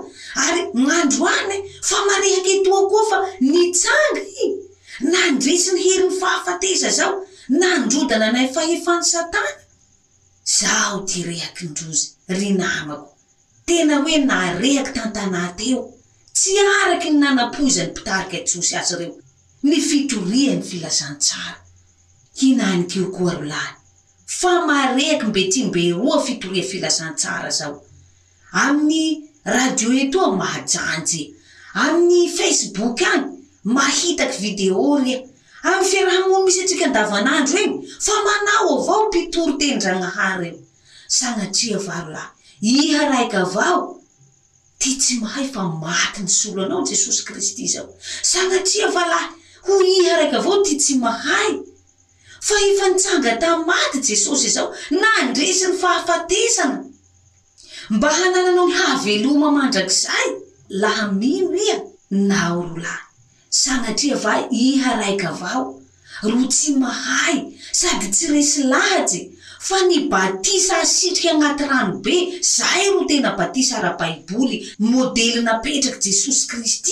ary 0.46 0.62
m'andro 0.86 1.28
anye 1.38 1.60
fa 1.90 2.00
marehaky 2.10 2.60
etoa 2.62 2.86
koa 2.94 3.10
fa 3.12 3.18
nitsanga 3.54 4.24
i 4.46 4.48
nandrisi 5.12 5.72
ny 5.76 5.82
hiry 5.86 6.06
ny 6.10 6.20
fahafatesa 6.20 6.90
zao 7.00 7.16
nandroda 7.50 8.18
na 8.18 8.26
anay 8.30 8.48
fahefan'ny 8.54 9.06
satany 9.14 9.54
zaho 10.58 11.00
ty 11.10 11.24
rehaky 11.28 11.66
ndrozy 11.70 12.08
ry 12.38 12.50
namako 12.58 13.14
tena 13.66 14.02
hoe 14.02 14.18
narehaky 14.30 14.92
tantanàteo 14.96 15.80
tsy 16.36 16.54
araky 16.84 17.10
ny 17.10 17.18
nanampoiza 17.22 17.84
n'ny 17.84 17.92
mpitarika 17.94 18.38
tsosy 18.48 18.74
azy 18.80 18.96
reo 19.00 19.14
ny 19.64 19.76
fitoriha 19.88 20.54
ny 20.58 20.64
filazantsara 20.70 21.58
hinanykeokoa 22.40 23.34
ryo 23.34 23.46
lany 23.54 23.70
fa 24.26 24.52
marehaky 24.68 25.26
mbe 25.30 25.42
ty 25.52 25.60
mbe 25.66 25.84
roa 25.94 26.26
fitoria 26.26 26.64
filazantsara 26.64 27.50
zaho 27.50 27.78
amin'ny 28.66 29.22
radio 29.46 29.90
etoa 30.02 30.36
mahajanjy 30.42 31.22
amin'ny 31.84 32.26
fasebooky 32.38 33.06
any 33.14 33.26
mahitaky 33.76 34.38
video 34.42 34.98
ly 35.06 35.14
a 35.16 35.35
am'ny 35.70 35.88
fiarahamoa 35.92 36.44
misy 36.46 36.60
atrika 36.64 36.86
andavan'andro 36.88 37.58
eny 37.66 37.74
fa 38.06 38.14
manao 38.28 38.70
avao 38.80 39.04
mpitorytendranaharyno 39.08 40.60
sanatria 41.18 41.78
varo 41.88 42.10
lahy 42.16 42.72
iha 42.72 43.02
raika 43.14 43.38
avao 43.46 43.80
ty 44.82 44.92
tsy 45.02 45.14
mahay 45.24 45.46
fa 45.54 45.62
maty 45.84 46.20
ny 46.26 46.30
solo 46.38 46.60
anao 46.66 46.82
ny 46.82 46.88
jesosy 46.90 47.22
kristy 47.28 47.66
zao 47.74 47.90
sanatria 48.32 48.88
va 48.96 49.04
lahy 49.14 49.30
ho 49.68 49.74
iha 49.94 50.12
raiky 50.20 50.36
avao 50.40 50.56
ty 50.66 50.74
tsy 50.84 50.94
mahay 51.04 51.52
fa 52.48 52.54
efa 52.70 52.86
nitsanga 52.92 53.32
ta 53.42 53.50
maty 53.70 54.00
jesosy 54.10 54.50
zao 54.56 54.68
nandrisi 55.02 55.66
ny 55.70 55.78
fahafatesana 55.82 56.80
mba 57.96 58.10
hanananao 58.18 58.68
ny 58.70 58.74
haveloma 58.82 59.50
mandrakzay 59.58 60.28
laha 60.82 61.06
mio 61.20 61.48
ia 61.66 61.78
nao 62.30 62.62
rolay 62.68 63.05
sanatria 63.62 64.16
va 64.24 64.34
iha 64.52 64.92
raika 65.02 65.28
avao 65.34 65.64
ro 66.32 66.42
tsy 66.56 66.72
mahay 66.82 67.38
sady 67.80 68.08
tsy 68.16 68.26
resy 68.34 68.60
lahatsy 68.72 69.20
fa 69.68 69.78
ny 69.90 69.98
batisa 70.14 70.78
asitrika 70.86 71.32
anaty 71.36 71.64
ranobe 71.72 72.18
zahay 72.56 72.88
ro 72.94 73.02
tena 73.10 73.30
batisa 73.40 73.76
ra 73.86 73.92
baiboly 74.00 74.58
modely 74.92 75.40
napetrak' 75.48 76.02
jesosy 76.06 76.44
kristy 76.50 76.92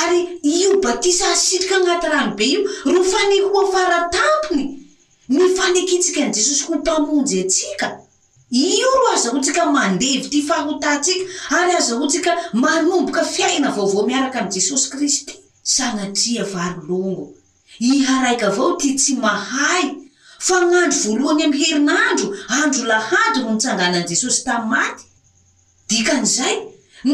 ary 0.00 0.20
io 0.56 0.70
batisa 0.84 1.26
asitrika 1.36 1.76
anaty 1.80 2.08
ranobe 2.14 2.44
io 2.54 2.60
ro 2.94 3.00
fa 3.12 3.20
nihoa 3.30 3.62
faratampony 3.72 4.66
ny 5.36 5.46
fanekitsika 5.56 6.20
an' 6.26 6.32
jesosy 6.38 6.62
ho 6.66 6.74
mpamonjy 6.80 7.40
atsika 7.44 7.86
io 8.50 8.88
ro 9.00 9.06
azaho 9.14 9.38
tsika 9.44 9.64
mandevity 9.76 10.40
fahotatsika 10.48 11.24
ary 11.58 11.72
azaho 11.80 12.04
tsika 12.12 12.32
maromboka 12.62 13.22
fiaina 13.34 13.68
vaovao 13.76 14.06
miaraka 14.10 14.38
ai' 14.42 14.50
jesosy 14.56 14.88
kristy 14.94 15.37
sanatria 15.76 16.44
varolongo 16.44 17.34
iharaika 17.78 18.46
avao 18.46 18.72
ty 18.80 18.90
tsy 19.00 19.12
mahay 19.24 19.84
fa 20.46 20.56
n'andro 20.70 20.98
voalohany 21.02 21.42
am'ny 21.44 21.58
herin'andro 21.64 22.28
andro 22.58 22.84
lahaty 22.90 23.40
no 23.42 23.50
nitsanganan' 23.52 24.08
jesosy 24.10 24.40
tam' 24.46 24.68
maty 24.72 25.04
dikan'izay 25.88 26.56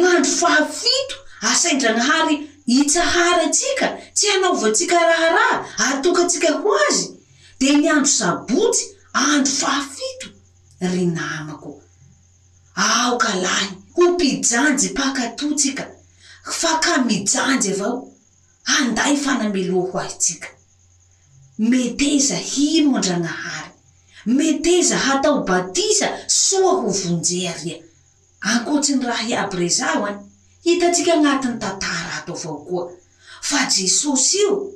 n'andro 0.01 0.31
fahafito 0.40 1.17
asaindranahary 1.51 2.37
itsahary 2.79 3.43
atsika 3.49 3.87
tsy 4.17 4.25
hanao 4.33 4.55
vatsika 4.62 4.97
raharaha 5.11 5.59
atokatsika 5.88 6.51
ho 6.62 6.71
azy 6.88 7.07
di 7.61 7.69
ny 7.79 7.87
andro 7.97 8.12
sabotsy 8.19 8.85
andro 9.31 9.53
fahafito 9.61 10.29
ry 10.93 11.05
namako 11.19 11.71
aoka 12.87 13.31
lahy 13.45 13.69
ho 13.97 14.03
mpijanjy 14.12 14.88
pakatòtsika 14.99 15.85
fa 16.61 16.73
ka 16.83 16.93
mijanjy 17.09 17.71
avao 17.77 18.13
anda 18.64 19.05
hifanameloa 19.05 19.90
ho 19.92 19.98
ahitsika 20.00 20.48
meteza 21.59 22.37
hino 22.37 22.96
andranahary 22.96 23.70
meteza 24.27 24.98
hatao 24.98 25.44
batisa 25.44 26.18
soa 26.27 26.72
ho 26.72 26.90
vonjearia 26.90 27.77
ankotsiny 28.40 29.07
raha 29.07 29.29
iabrezao 29.29 30.07
any 30.07 30.16
hitatsika 30.62 31.12
anatiny 31.12 31.59
tantara 31.59 32.14
ato 32.16 32.33
avao 32.35 32.59
koa 32.59 32.92
fa 33.42 33.66
jesosy 33.77 34.37
io 34.38 34.72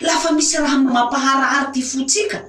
lafa 0.00 0.32
misy 0.32 0.56
raha 0.58 0.78
mampaharary 0.78 1.72
ty 1.72 1.82
fotsika 1.82 2.44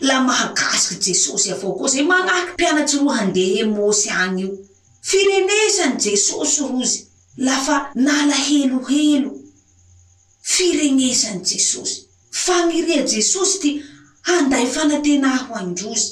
la 0.00 0.20
mahakasiky 0.20 0.94
jesosy 1.10 1.52
avao 1.52 1.72
koa 1.72 1.88
zay 1.88 2.02
manahaky 2.02 2.52
mpianatsy 2.52 2.98
ro 2.98 3.08
handehe 3.08 3.64
mosy 3.64 4.10
agny 4.10 4.40
io 4.44 4.58
firenezany 5.02 5.96
jesosy 6.00 6.60
hozy 6.62 7.00
lafa 7.36 7.90
nala 7.94 8.34
helohelo 8.34 9.37
firenesan' 10.52 11.44
jesosy 11.50 12.00
faniria 12.44 13.02
jesosy 13.12 13.58
ty 13.62 13.72
handay 14.28 14.64
fanatena 14.74 15.28
ho 15.44 15.52
aindrosy 15.60 16.10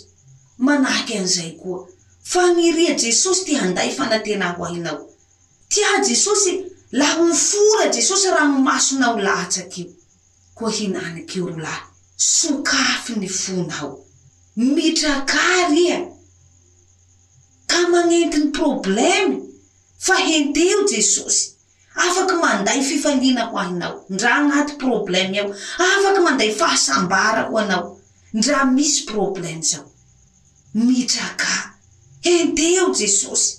manahaky 0.66 1.14
an'izay 1.20 1.52
koa 1.60 1.88
faniria 2.32 2.94
jesosy 3.04 3.44
ty 3.46 3.54
handay 3.62 3.88
fanatena 3.98 4.46
ho 4.56 4.60
ahinao 4.68 5.04
tia 5.70 5.92
jesosy 6.08 6.52
laho 7.00 7.22
nifora 7.30 7.84
jesosy 7.96 8.28
raha 8.34 8.48
no 8.52 8.58
masonao 8.68 9.16
lahatsyakio 9.26 9.86
koa 10.56 10.70
hinanyakeo 10.76 11.46
ro 11.54 11.58
lahy 11.66 11.86
sokafy 12.16 13.12
ny 13.20 13.28
fonao 13.40 13.92
mitrakary 14.56 15.84
a 15.96 15.98
e. 15.98 16.00
ka 17.70 17.80
manenti 17.90 18.38
ny 18.38 18.48
problema 18.58 19.34
fa 20.04 20.16
henteo 20.28 20.80
jesosy 20.92 21.55
afaky 21.96 22.36
manday 22.42 22.80
fifanina 22.88 23.42
ho 23.50 23.56
ahinao 23.62 23.94
ndra 24.14 24.30
añaty 24.38 24.74
problema 24.82 25.36
ao 25.44 25.48
afaky 25.88 26.20
manday 26.26 26.50
fahasambara 26.58 27.42
ho 27.48 27.58
anao 27.58 28.00
ndra 28.34 28.64
misy 28.64 29.04
problema 29.06 29.60
izao 29.64 29.90
mitrakà 30.74 31.54
henteo 32.24 32.86
jesosy 33.00 33.52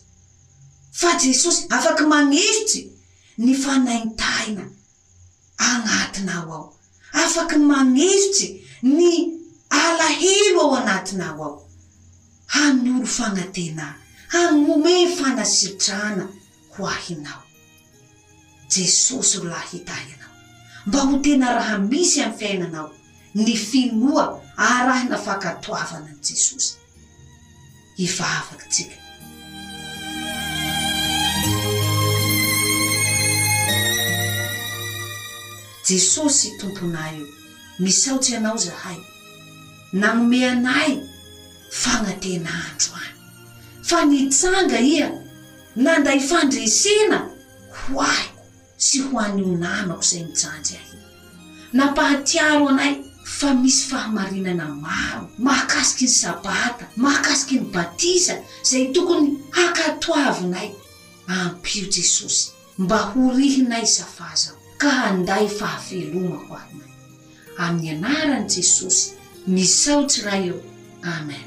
fa 0.99 1.09
jesosy 1.23 1.61
afaky 1.75 2.03
mañisitsy 2.13 2.81
ny 3.43 3.51
fanaintahina 3.63 4.65
añatinao 5.69 6.43
ao 6.57 6.65
afaky 7.23 7.57
mañisitsy 7.71 8.47
ny 8.97 9.13
alahilo 9.83 10.61
ao 10.63 10.75
añatinao 10.79 11.41
ao 11.47 11.53
am'ny 12.63 12.89
olo 12.97 13.07
fanatenay 13.17 13.93
amome 14.39 14.95
fanasitrana 15.19 16.25
ho 16.75 16.81
ahinao 16.95 17.43
jesosy 18.69 19.37
ho 19.37 19.45
laha 19.45 19.65
hitahy 19.71 20.11
anao 20.15 20.33
mba 20.87 20.99
ho 21.07 21.17
tena 21.23 21.53
raha 21.57 21.77
misy 21.91 22.21
amy 22.21 22.37
fiainanao 22.37 22.91
ny 23.35 23.55
finoa 23.67 24.25
arahy 24.69 25.09
nafakatoavana 25.09 26.07
an' 26.09 26.21
jesosy 26.29 26.73
ivavakatsika 28.05 28.95
jesosy 35.87 36.47
tomponay 36.59 37.13
io 37.19 37.27
misaotsy 37.79 38.31
ianao 38.31 38.57
zahay 38.57 38.97
nanome 39.93 40.41
anay 40.51 40.91
fanatenaandro 41.81 42.93
any 43.01 43.15
fa 43.87 43.99
nitsanga 44.05 44.79
ia 44.79 45.09
nanday 45.75 46.19
fandrisina 46.29 47.19
ho 47.75 48.01
ahy 48.01 48.36
tsy 48.77 48.99
ho 49.09 49.17
an'nyonanako 49.25 50.01
zay 50.09 50.23
mijanjy 50.23 50.73
ahi 50.81 50.97
napahatiaro 51.73 52.69
anay 52.69 52.93
fa 53.37 53.49
misy 53.61 53.81
fahamarinana 53.89 54.67
maro 54.85 55.21
mahakasiky 55.45 56.05
ny 56.05 56.13
sabata 56.21 56.85
mahakasiky 57.03 57.55
ny 57.59 57.67
batisa 57.73 58.35
zay 58.69 58.85
tokony 58.95 59.29
hakatoavinay 59.57 60.69
ampio 61.27 61.85
jesosy 61.95 62.49
mba 62.83 62.97
ho 63.09 63.19
rihinay 63.37 63.85
safazaho 63.97 64.57
ka 64.81 64.89
handay 65.01 65.45
fahafeloma 65.57 66.37
ho 66.47 66.51
ahinay 66.61 66.91
amin'ny 67.65 67.89
anarany 68.07 68.49
jesosy 68.55 69.07
nisaotsy 69.53 70.19
raha 70.25 70.39
eo 70.49 70.57
amen 71.15 71.46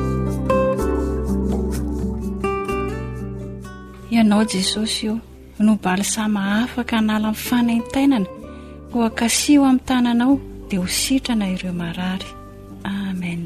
ianao 4.11 4.45
jesosy 4.53 5.05
io 5.05 5.19
nobali 5.59 6.03
sama 6.03 6.39
hafaka 6.41 6.97
anala 6.97 7.27
min 7.31 7.35
fanantainana 7.35 8.25
koa 8.91 9.09
kasiho 9.09 9.63
amin'ny 9.63 9.85
tananao 9.85 10.39
dia 10.69 10.79
ho 10.79 10.85
sitrana 10.87 11.49
ireo 11.49 11.73
marary 11.73 12.25
ame 12.83 13.37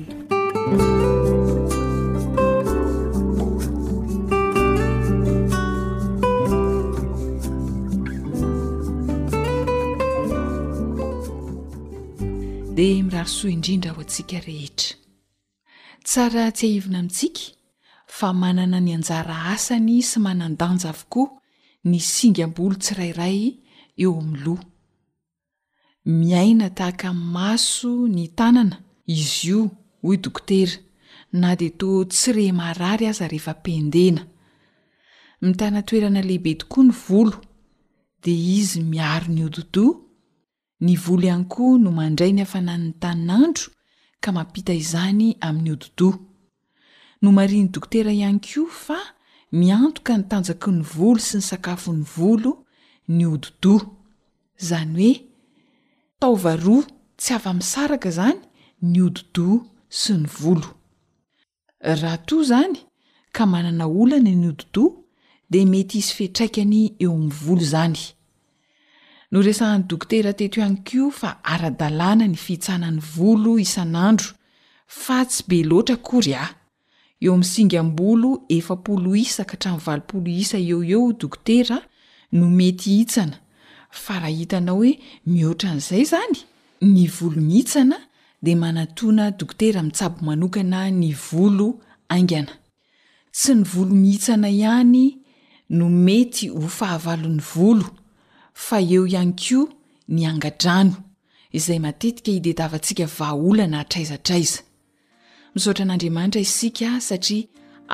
dia 12.76 13.04
mirarosoa 13.04 13.52
indrindra 13.52 13.92
ho 13.92 14.02
antsika 14.02 14.40
rehetra 14.48 14.96
tsara 16.06 16.52
tsy 16.56 16.68
haivina 16.68 17.00
amintsika 17.00 17.55
fa 18.14 18.30
manana 18.42 18.80
ny 18.84 18.92
anjara 18.98 19.38
asany 19.54 19.98
sy 20.10 20.18
manandanja 20.26 20.88
avokoa 20.94 21.30
ny 21.90 21.98
singa 22.12 22.46
mbolo 22.50 22.76
tsirairay 22.84 23.40
eo 24.02 24.12
amin'ny 24.20 24.40
lo 24.46 24.54
miaina 26.22 26.68
tahaka 26.78 27.10
nmaso 27.18 27.92
ny 28.16 28.26
tanana 28.38 28.76
izy 29.16 29.48
io 29.54 29.62
hoy 30.04 30.18
dokotera 30.24 30.76
na 31.42 31.50
de 31.60 31.68
to 31.80 31.90
tsi 32.12 32.30
re 32.38 32.46
marary 32.60 33.06
aza 33.12 33.26
rehefapendena 33.34 34.22
mitana 35.44 35.80
toerana 35.88 36.22
lehibe 36.28 36.54
tokoa 36.62 36.84
ny 36.90 36.94
volo 37.08 37.38
de 38.24 38.34
izy 38.58 38.80
miaro 38.92 39.28
ny 39.36 39.42
odidoa 39.48 39.94
ny 40.86 40.94
volo 41.06 41.24
ihany 41.30 41.48
koa 41.54 41.76
no 41.84 41.90
mandray 41.98 42.32
ny 42.36 42.42
hafanan'ny 42.44 42.90
tain'andro 43.02 43.66
ka 44.24 44.30
mampita 44.36 44.74
izany 44.82 45.28
amin'ny 45.48 45.72
odido 45.76 46.10
no 47.26 47.32
marian'ny 47.38 47.72
dokotera 47.74 48.12
ihany 48.20 48.38
ko 48.48 48.62
fa 48.86 48.98
miantoka 49.60 50.14
ny 50.20 50.24
tanjaky 50.32 50.70
ny 50.78 50.82
volo 50.96 51.20
sy 51.28 51.38
ny 51.40 51.44
sakafony 51.50 52.04
volo 52.16 52.52
ny 53.16 53.24
odidoa 53.36 53.86
izany 54.62 54.92
hoe 55.02 55.14
taovaroa 56.22 56.84
tsy 57.22 57.32
ava-misaraka 57.38 58.08
izany 58.14 58.38
ny 58.92 58.98
odidoa 59.08 59.58
sy 60.02 60.12
ny 60.22 60.28
volo 60.40 60.70
raha 62.02 62.18
to 62.30 62.36
izany 62.46 62.78
ka 63.36 63.44
manana 63.54 63.86
olana 64.00 64.32
ny 64.38 64.46
hodi-doa 64.48 64.92
de 65.52 65.60
mety 65.72 65.98
isy 66.02 66.14
fitraikany 66.20 66.82
eo 67.06 67.12
amin'ny 67.18 67.32
volo 67.44 67.62
izany 67.68 67.96
no 69.32 69.38
resahn'ny 69.48 69.84
dokotera 69.92 70.32
teto 70.40 70.56
ihany 70.62 70.78
ko 70.88 71.04
fa 71.22 71.30
aradalàna 71.54 72.26
ny 72.32 72.38
fiitsanany 72.46 73.00
volo 73.16 73.52
isan'andro 73.66 74.30
fa 75.04 75.18
tsy 75.30 75.42
be 75.50 75.58
loatra 75.70 75.98
kory 76.10 76.36
a 76.44 76.46
eo 77.26 77.34
aminy 77.34 77.44
singambolo 77.46 78.30
efapolo 78.50 79.16
isaka 79.16 79.52
hatrayvalpolo 79.52 80.28
isa 80.30 80.58
eo 80.58 80.84
eo 80.84 81.14
dokotera 81.14 81.78
no 82.32 82.50
mety 82.50 83.00
itsana 83.00 83.38
fa 84.04 84.14
raha 84.20 84.28
hitanao 84.40 84.80
oe 84.84 84.92
mihotran'izay 85.32 86.04
zany 86.12 86.40
ny 86.82 87.06
volo 87.16 87.40
mihitsana 87.48 87.96
de 88.46 88.54
manatoana 88.56 89.32
dokotera 89.40 89.80
am'tsabomanokana 89.84 90.80
ny 91.02 91.10
volo 91.32 91.68
aingana 92.14 92.54
sy 93.40 93.54
ny 93.56 93.64
volo 93.72 93.94
mihitsana 94.04 94.50
ihany 94.50 95.18
no 95.70 95.90
mety 95.90 96.48
ho 96.50 96.68
fahavalon'ny 96.78 97.42
volo 97.56 97.88
fa 98.54 98.78
eo 98.82 99.06
ihany 99.08 99.34
ko 99.44 99.60
ny 100.14 100.28
angadrano 100.30 100.94
izay 101.52 101.80
matetika 101.80 102.32
ideavakn 102.32 103.74
misotra 105.56 105.84
an'andriamanitra 105.86 106.42
isika 106.42 107.00
satria 107.02 107.48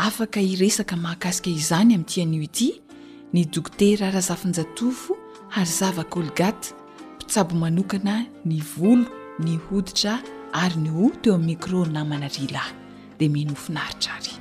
afaka 0.05 0.41
iresaka 0.53 0.95
mahakasika 1.03 1.49
izany 1.59 1.91
ami'ntian'io 1.95 2.41
ity 2.49 2.69
ny 3.33 3.39
dokotera 3.53 4.05
raha 4.09 4.21
zafan-jatofo 4.29 5.13
ary 5.57 5.71
zava 5.79 6.03
kolgata 6.13 6.69
mpitsabo 7.15 7.53
manokana 7.61 8.15
ny 8.49 8.57
volo 8.75 9.05
ny 9.45 9.53
hoditra 9.69 10.13
ary 10.63 10.75
ny 10.83 10.89
o 10.89 11.05
teo 11.21 11.35
amin'ny 11.37 11.47
micro 11.49 11.81
namana 11.95 12.27
rila 12.35 12.63
dia 13.17 13.29
mihnoofinaritra 13.35 14.11
ary 14.17 14.33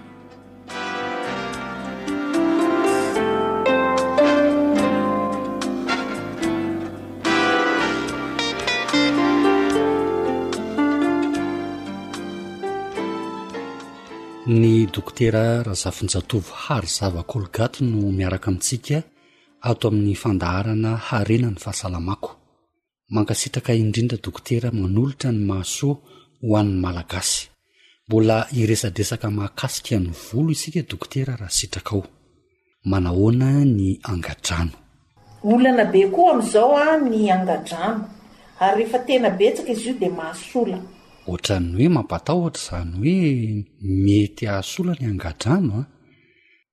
ny 14.51 14.87
dokotera 14.91 15.63
rahazafinjatovy 15.63 16.51
hary 16.67 16.87
zava 16.87 17.23
kolgaty 17.23 17.85
no 17.85 18.11
miaraka 18.19 18.49
amintsika 18.51 18.97
ato 19.69 19.85
amin'ny 19.91 20.15
fandaharana 20.23 20.93
harena 21.09 21.49
ny 21.53 21.59
fahasalamako 21.65 22.31
mankasitraka 23.15 23.73
indrindra 23.83 24.19
dokotera 24.25 24.69
manolotra 24.81 25.31
ny 25.35 25.41
mahasoa 25.51 25.95
ho 26.45 26.51
an'ny 26.61 26.75
malagasy 26.85 27.39
mbola 28.07 28.37
iresadresaka 28.61 29.27
mahakasika 29.37 29.97
ny 30.05 30.09
volo 30.25 30.49
isika 30.57 30.81
dokotera 30.91 31.33
raha 31.41 31.57
sitraka 31.59 31.91
ao 31.95 32.05
manahoana 32.91 33.49
ny 33.77 33.89
angadrano 34.13 34.75
olana 35.53 35.85
be 35.93 36.03
koa 36.15 36.33
amn'izao 36.35 36.75
a 36.85 36.89
ny 37.07 37.21
angadrano 37.37 38.03
ary 38.65 38.75
rehefa 38.79 38.99
tena 39.07 39.29
betsaka 39.39 39.71
izy 39.75 39.87
io 39.91 39.95
di 40.01 40.09
mahasola 40.19 40.79
ohatrany 41.31 41.73
hoe 41.79 41.89
mampatahtra 41.89 42.61
zany 42.67 42.97
hoe 42.97 43.27
mety 44.05 44.45
ahasola 44.49 44.93
ny 45.01 45.07
angadrano 45.11 45.73
ah. 45.81 45.87
a 45.87 45.89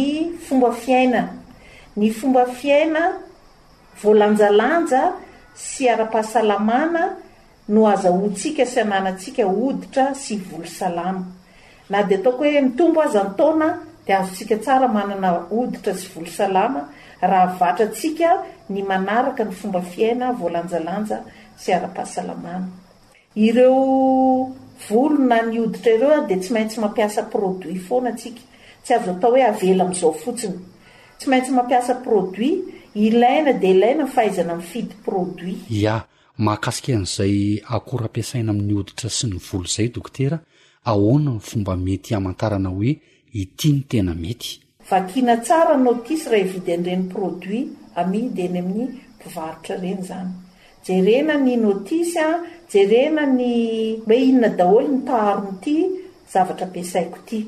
fomba 0.45 0.70
fiainaa 0.84 1.28
ny 2.00 2.08
fomba 2.12 2.43
fiaina 2.46 3.04
voalanjalanja 4.02 5.04
sy 5.68 5.88
ara-pahasalamana 5.93 7.04
no 7.74 7.82
aza 7.88 8.10
hotsika 8.22 8.66
sy 8.68 8.78
ananasika 8.84 9.43
oditra 9.66 10.06
sy 10.24 10.34
volosalamanadataoko 10.50 12.43
hoe 12.50 12.62
mitombo 12.68 13.00
azanadazosika 13.08 14.56
tsara 14.64 14.88
mananoditra 14.98 15.91
sy 16.00 16.08
sataikynyomba 16.12 16.82
ainhaeona 23.39 25.39
ny 25.50 25.58
oditra 25.66 25.91
ireo 26.00 26.18
de 26.30 26.36
tsy 26.41 26.50
maintsy 26.56 26.78
mampiasaprodit 26.84 27.82
oana 27.93 28.12
sika 28.22 28.41
tsyazoatao 28.84 29.32
hoe 29.34 29.43
avelazao 29.52 30.12
otsiy 30.30 30.52
tsy 31.18 31.30
maintsy 31.30 31.51
mampiasa 31.51 31.95
produit 31.95 32.63
ilaina 32.93 33.53
de 33.53 33.70
ilaina 33.72 34.03
nyfahaizana 34.03 34.53
am'ny 34.53 34.61
fidy 34.72 34.93
produit 35.05 35.57
ya 35.86 35.95
mahakasika 36.45 36.89
an'izay 36.97 37.36
akory 37.78 38.05
ampiasaina 38.09 38.49
amin'ny 38.53 38.74
hoditra 38.80 39.09
sy 39.18 39.26
ny 39.32 39.38
volo 39.49 39.68
izay 39.72 39.88
dokotera 39.95 40.38
ahoanany 40.91 41.39
fomba 41.49 41.74
mety 41.86 42.09
hamantarana 42.16 42.70
hoe 42.76 42.91
ity 43.41 43.70
ny 43.74 43.80
tena 43.91 44.13
mety 44.24 44.49
vakiana 44.91 45.36
tsara 45.45 45.76
n 45.80 45.84
notisy 45.89 46.26
raha 46.32 46.43
ividy 46.47 46.72
an'ireny 46.78 47.05
produit 47.13 47.70
amideny 48.01 48.57
amin'ny 48.63 48.86
mpivarotra 49.16 49.74
ireny 49.78 50.01
zany 50.09 50.32
jerena 50.88 51.36
ny 51.45 51.51
notisy 51.66 52.18
a 52.20 52.30
jerena 52.74 53.24
ny 53.38 53.43
mahinina 54.07 54.49
daholo 54.59 54.88
ny 54.93 54.99
tarony 55.07 55.51
ity 55.55 55.76
zavatra 56.34 56.66
ampiasaiko 56.68 57.20
ty 57.30 57.39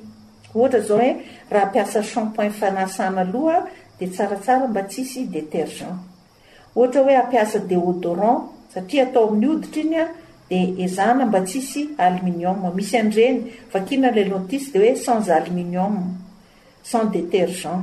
ohatra 0.58 0.80
zao 0.82 0.98
oe 0.98 1.22
raha 1.52 1.70
piasa 1.72 2.02
champoint 2.02 2.52
fanasana 2.54 3.24
oh 3.34 3.68
de 4.00 4.08
tsaratsara 4.08 4.68
mba 4.68 4.82
tsisy 4.84 5.26
detergent 5.28 5.98
oatra 6.76 7.02
oe 7.02 7.16
ampiasa 7.18 7.60
de 7.70 7.76
adoran 7.76 8.38
satria 8.74 9.04
atao 9.06 9.24
amin'ny 9.30 9.48
oditra 9.56 9.82
iny 9.84 9.96
a 9.98 10.08
de 10.50 10.60
ezana 10.84 11.26
mba 11.26 11.40
tsisy 11.48 11.82
alminium 11.98 12.60
misy 12.76 12.98
anreny 12.98 13.38
vakinalalotis 13.74 14.72
de 14.74 14.80
oe 14.80 14.96
sans 15.06 15.30
alminium 15.30 15.96
sans 16.90 17.06
detergentikana 17.06 17.82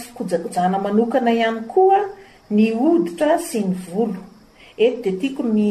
sy 0.00 0.08
jajaamanokana 0.28 1.32
ihany 1.38 1.60
koa 1.72 2.00
ny 2.50 2.72
oditra 2.90 3.38
sy 3.48 3.58
ny 3.68 3.74
volo 3.88 4.22
eto 4.76 5.02
de 5.04 5.10
tiako 5.20 5.42
ny 5.56 5.68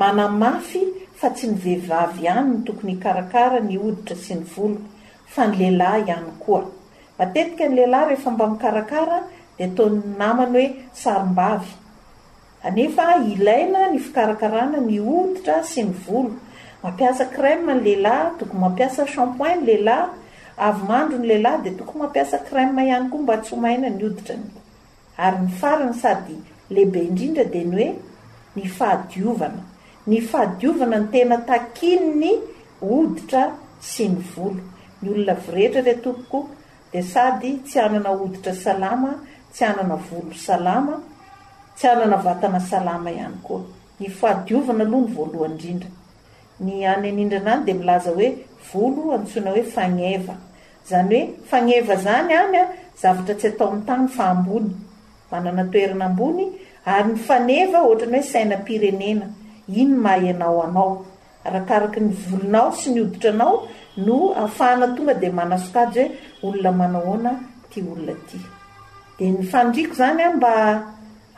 manamafy 0.00 0.84
fa 1.22 1.28
tsy 1.36 1.46
nyvehivavy 1.54 2.24
anyny 2.36 2.60
tokony 2.66 2.94
karakara 3.04 3.58
nyoditra 3.72 4.16
sy 4.24 4.34
ny 4.38 4.44
volo 4.54 4.78
fa 5.34 5.42
ny 5.46 5.54
leila 5.60 5.88
iany 6.04 6.30
koaanlelahehfamba 6.42 8.46
iaakaa 8.48 9.20
d 9.56 9.58
atoy 9.66 9.92
namany 10.18 10.52
hoe 10.58 10.66
saimbavy 11.02 11.70
aefa 12.68 13.04
ilaina 13.34 13.80
ny 13.92 13.98
fikarakarana 14.06 14.78
nyoditra 14.88 15.56
sy 15.72 15.80
ny 15.88 15.92
volo 16.04 16.32
mampiasar 16.82 17.28
nlelatokoy 17.76 18.58
mampiasa 18.64 19.02
champoinnlelaaanronlea 19.14 21.52
d 21.62 21.64
tokoy 21.78 21.96
mamiasa 22.02 22.36
anyoa 22.64 22.98
mba 23.22 23.34
syainanditraay 23.48 24.40
nyarany 24.42 25.94
sadylehibe 26.02 27.00
drindra 27.16 27.44
de 27.54 27.60
ny 27.64 27.74
oe 27.82 27.88
nfahavana 28.56 29.62
nfahadiovana 30.06 30.96
n 31.02 31.06
tena 31.12 31.36
takinny 31.48 32.32
oditra 32.82 33.42
sy 33.90 34.04
ny 34.10 34.18
volo 34.34 34.62
ny 35.02 35.06
olona 35.12 35.34
virehetra 35.44 35.82
re 35.86 35.94
tooko 36.04 36.38
de 36.92 37.02
sady 37.02 37.50
tsy 37.66 37.78
anana 37.86 38.10
oditra 38.10 38.52
salamtsyananavoty 38.54 40.34
ananatna 41.86 43.12
yoany 44.50 44.96
ahanoany 45.36 45.84
nindanyayandranany 47.16 47.62
de 47.66 47.72
milaza 47.80 48.10
oevloasna 48.16 49.50
oeaeany 49.52 50.02
oeae 50.16 51.96
zany 52.02 52.32
anyazavatra 52.42 53.34
tsy 53.40 53.46
atao 53.48 53.68
ami'nytagny 53.70 54.08
fa 54.16 54.26
mbony 54.40 54.66
mananatoerana 55.32 56.04
ambony 56.10 56.44
ary 56.94 57.08
ny 57.08 57.16
faneva 57.26 57.78
ohatrany 57.86 58.16
hoe 58.18 58.28
sainapirenena 58.32 59.26
iny 59.76 59.96
mahyanao 60.04 60.56
anao 60.66 60.88
arakaraky 61.48 62.00
ny 62.06 62.12
volonao 62.24 62.70
sy 62.78 62.88
nioditranao 62.94 63.56
no 64.06 64.18
afahana 64.44 64.86
tonga 64.96 65.14
de 65.22 65.28
manasoka 65.38 65.82
hoeolonaaaoana 66.40 66.98
olona 67.10 67.32
y 67.76 67.80
de 69.18 69.26
ny 69.34 69.42
fandriko 69.52 69.92
zany 70.00 70.20
a 70.28 70.36
mba 70.36 70.52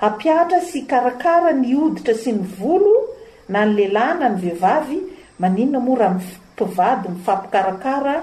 hapiatra 0.02 0.58
sy 0.68 0.78
karakara 0.90 1.50
ny 1.62 1.68
oditra 1.84 2.14
sy 2.22 2.30
ny 2.36 2.42
volo 2.58 2.92
na 3.52 3.60
ny 3.66 3.72
leilahyna 3.76 4.26
ny 4.32 4.36
vehivavy 4.44 4.98
maniona 5.42 5.78
moa 5.86 5.98
raha 6.00 6.20
ipivady 6.56 7.08
mifampikarakara 7.14 8.14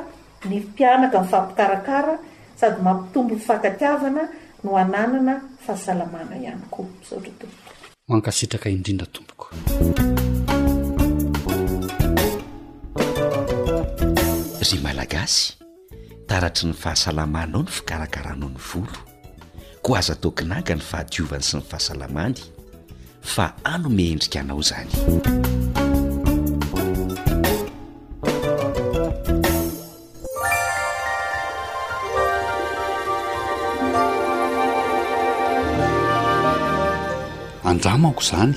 nypianaka 0.49 1.19
fampikarakara 1.31 2.13
sady 2.59 2.79
mampitombo 2.85 3.35
fakatiavana 3.47 4.21
oaananafahasalamana 4.67 6.33
hany 6.47 6.61
koa 6.73 6.85
ho 8.11 8.15
ankasitraka 8.15 8.69
indrindra 8.69 9.07
tompoko 9.07 9.47
ry 14.61 14.71
malagasy 14.83 15.53
taratry 16.27 16.67
ny 16.67 16.73
fahasalamanao 16.75 17.63
ny 17.63 17.71
fikarakaranao 17.71 18.49
ny 18.51 18.59
volo 18.67 18.95
ko 19.81 19.95
aza 19.97 20.15
tokonanga 20.19 20.75
ny 20.75 20.83
fahadiovany 20.89 21.43
sy 21.43 21.55
ny 21.59 21.63
fahasalamany 21.63 22.37
fa 23.23 23.55
ano 23.63 23.87
mehendrika 23.89 24.39
anao 24.43 24.59
izany 24.59 24.91
anjamako 37.71 38.19
zany 38.29 38.51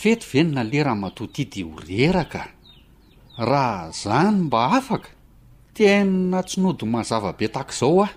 fety 0.00 0.24
ve 0.30 0.40
no 0.46 0.50
nalera 0.56 0.94
matoty 1.02 1.42
dy 1.52 1.60
horeraka 1.70 2.42
raha 3.50 3.84
zany 4.02 4.36
mba 4.46 4.60
afaka 4.78 5.10
tena 5.74 6.38
tsinody 6.48 6.84
mazava 6.94 7.30
be 7.38 7.46
taka 7.50 7.72
izao 7.74 7.98
a 8.06 8.08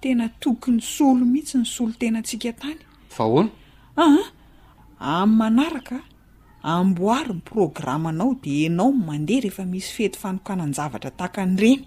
tena 0.00 0.30
toko 0.40 0.70
ny 0.70 0.80
solo 0.80 1.24
mihitsy 1.26 1.58
ny 1.58 1.66
solo 1.66 1.92
tena 1.98 2.18
antsika 2.22 2.52
tany 2.60 2.78
fa 3.14 3.24
hoana 3.30 3.50
aha 4.04 4.22
ami'y 5.20 5.36
manaraka 5.40 5.96
amboary 6.74 7.32
ny 7.36 7.42
programmaanao 7.50 8.34
de 8.44 8.52
enao 8.68 8.90
mandeha 8.92 9.40
rehefa 9.44 9.64
misy 9.72 9.90
fety 9.96 10.18
fanokana 10.22 10.66
njavatra 10.66 11.10
tahakany 11.10 11.52
ireny 11.56 11.78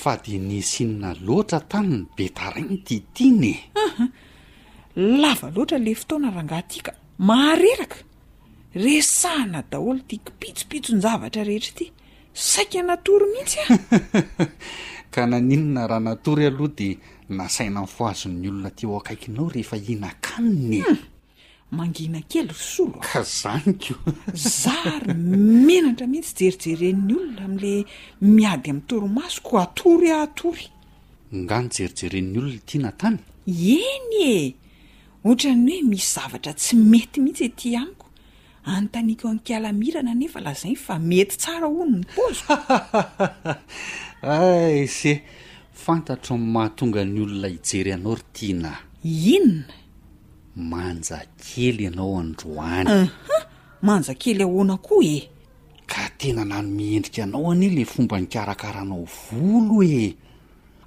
fa 0.00 0.16
de 0.24 0.38
nysinna 0.48 1.10
loatra 1.26 1.60
tany 1.70 1.88
ny 1.92 2.00
be 2.16 2.26
taraigny 2.38 2.78
titine 2.88 3.52
aha 3.86 4.06
lava 4.96 5.50
loatra 5.56 5.78
le 5.86 5.94
fotaona 6.00 6.30
rangahti 6.36 6.78
ka 6.86 6.92
mahareraka 7.28 7.98
resahna 8.84 9.60
daholo 9.70 10.00
ti 10.08 10.16
kipitsopitsonjavatra 10.24 11.44
rehetra 11.48 11.70
ity 11.74 11.86
saika 12.32 12.82
natory 12.82 13.26
mihitsy 13.32 13.60
ah 13.66 13.78
ka 15.14 15.22
naninona 15.30 15.82
raha 15.90 16.00
natory 16.08 16.46
aloha 16.50 16.68
de 16.78 16.88
nasaina 17.28 17.80
nyy 17.80 17.86
foazon'ny 17.88 18.48
olona 18.48 18.70
ti 18.70 18.86
ao 18.86 18.96
akaikinao 18.98 19.48
rehefa 19.48 19.76
inakanina 19.76 20.76
e 20.84 20.92
hmm. 20.92 21.02
mangina 21.76 22.20
kely 22.30 22.48
ry 22.50 22.54
solo 22.56 23.00
a 23.00 23.04
ka 23.08 23.20
zany 23.22 23.72
ko 23.80 23.94
zary 24.36 25.14
menatra 25.16 26.06
mihitsy 26.06 26.34
jerijereny 26.52 27.12
olona 27.16 27.42
am'la 27.48 27.72
miady 28.20 28.70
amin'ny 28.70 28.86
torimasoko 28.88 29.52
atory 29.64 30.08
ahatory 30.12 30.68
nga 31.40 31.56
nyjerijeren'ny 31.64 32.36
olona 32.40 32.60
tia 32.68 32.80
na 32.80 32.90
tany 33.00 33.18
eny 33.76 34.14
e 34.32 34.54
ohatrany 35.24 35.70
hoe 35.80 35.88
miszavatra 35.90 36.52
tsy 36.60 36.76
mety 36.76 37.18
mihitsy 37.24 37.44
ety 37.48 37.72
hanyko 37.76 38.06
anytaniko 38.68 39.28
amnnkialamirana 39.28 40.14
nefa 40.14 40.40
la 40.44 40.52
zainy 40.52 40.76
fa 40.76 40.98
mety 40.98 41.40
tsara 41.40 41.68
ono 41.72 41.96
ny 41.96 42.04
paozy 42.16 42.52
a 44.28 44.44
s 44.84 45.02
e 45.12 45.14
fantatro 45.86 46.34
m 46.40 46.44
mahatonga 46.54 47.02
ny 47.04 47.20
olona 47.20 47.48
ijery 47.52 47.92
anao 47.92 48.14
ry 48.16 48.22
tiana 48.32 48.72
inona 49.32 49.64
manjakely 50.70 51.82
ianao 51.86 52.14
androanyha 52.20 53.08
manjakely 53.88 54.42
ahoana 54.46 54.76
koa 54.86 55.04
e 55.04 55.18
ka 55.92 56.02
tena 56.18 56.42
nano 56.50 56.68
miendrika 56.78 57.22
anao 57.26 57.50
ane 57.52 57.68
le 57.76 57.84
fomba 57.90 58.16
nikarakaranao 58.20 59.04
volo 59.16 59.78
e 60.00 60.04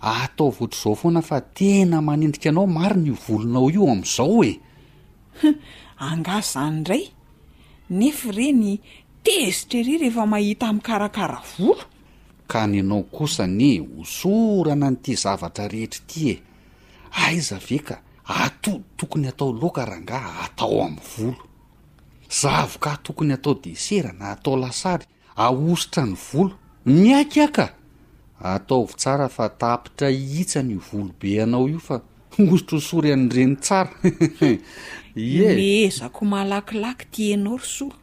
atao 0.02 0.50
voatra 0.56 0.80
zao 0.84 0.96
foana 1.02 1.22
fa 1.30 1.38
tena 1.58 1.98
manendrika 2.02 2.50
anao 2.50 2.66
maro 2.68 2.98
ny 3.02 3.12
volonao 3.26 3.70
io 3.76 3.86
amn'izao 3.94 4.42
eu 4.50 4.56
angah 6.10 6.42
zany 6.54 6.74
indray 6.76 7.04
nefa 8.00 8.32
reny 8.34 8.80
tezitra 9.24 9.78
ery 9.80 9.98
rehefa 10.02 10.24
mahita 10.26 10.74
m'karakara 10.74 11.38
volo 11.54 11.84
ka 12.48 12.68
nyanao 12.68 13.04
kosa 13.04 13.48
ny 13.48 13.82
osorana 14.02 14.90
nyity 14.92 15.16
zavatra 15.22 15.68
rehetra 15.72 16.02
ity 16.04 16.24
e 16.34 16.42
aiza 17.24 17.60
ve 17.68 17.78
ka 17.80 17.96
atoo 18.26 18.80
tokony 18.98 19.28
atao 19.30 19.52
lokarangah 19.62 20.26
atao 20.46 20.80
ami'ny 20.84 21.04
volo 21.18 21.46
za 22.42 22.52
avyka 22.64 22.92
tokony 23.04 23.34
atao 23.38 23.54
desera 23.64 24.12
na 24.20 24.32
atao 24.32 24.56
lasary 24.56 25.06
ahosotra 25.36 26.04
ny 26.06 26.16
volo 26.28 26.56
miakaka 26.86 27.68
atao 28.40 28.86
vy 28.86 28.94
tsara 29.00 29.28
fa 29.30 29.50
tapitra 29.50 30.10
hitsa 30.10 30.64
ny 30.64 30.76
volobe 30.92 31.28
ianao 31.36 31.68
io 31.70 31.80
fa 31.80 32.00
mosotra 32.38 32.78
osory 32.78 33.12
any 33.14 33.30
reny 33.30 33.56
tsara 33.56 33.92
yemezako 35.16 36.26
malakilaky 36.34 37.06
ti 37.12 37.34
anao 37.34 37.58
ro 37.58 37.64
soro 37.66 37.96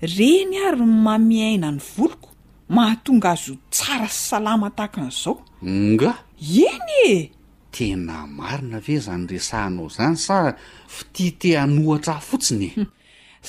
reny 0.00 0.54
ary 0.68 0.84
mamiaina 1.04 1.70
ny 1.76 1.80
voloko 1.96 2.33
mahatonga 2.68 3.30
azo 3.32 3.54
tsara 3.70 4.08
sy 4.08 4.20
salama 4.28 4.68
tahakan'izao 4.76 5.34
nga 5.94 6.12
eny 6.68 6.92
e 7.06 7.10
tena 7.74 8.16
marina 8.26 8.78
ve 8.84 8.94
zany 9.04 9.24
resahanao 9.30 9.88
zany 9.96 10.16
sa 10.26 10.36
fitiate 10.94 11.50
anohatra 11.62 12.14
h 12.18 12.22
fotsiny 12.28 12.68
e 12.80 12.84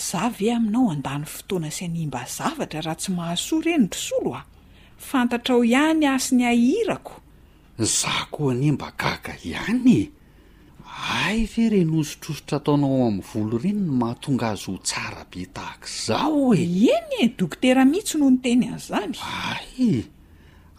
za 0.07 0.23
ve 0.37 0.47
aminao 0.57 0.91
andany 0.93 1.25
fotoana 1.33 1.69
sy 1.75 1.83
animba 1.87 2.21
zavatra 2.35 2.79
raha 2.85 2.99
tsy 2.99 3.09
mahasoa 3.17 3.59
ireny 3.61 3.87
ry 3.87 3.99
solo 4.05 4.31
aho 4.39 4.47
fantatra 5.09 5.53
aho 5.55 5.63
ihany 5.71 6.05
asyny 6.15 6.43
hahirako 6.49 7.13
za 7.79 8.13
koa 8.31 8.51
anie 8.51 8.71
mba 8.75 8.89
gaga 8.99 9.33
ihanye 9.49 10.01
ay 11.03 11.45
ve 11.57 11.69
renositrosotra 11.71 12.57
ataonao 12.63 13.07
amin'ny 13.07 13.23
volo 13.31 13.57
renyno 13.59 13.91
mahatonga 13.99 14.47
azo 14.55 14.71
h 14.79 14.83
tsara 14.83 15.23
be 15.29 15.43
tahakaizao 15.51 16.55
e 16.55 16.63
eny 16.95 17.09
e 17.23 17.27
dokotera 17.37 17.83
mihitsy 17.85 18.17
noho 18.17 18.31
no 18.31 18.39
teny 18.43 18.63
an' 18.71 18.79
zany 18.79 19.15
ay 19.51 20.05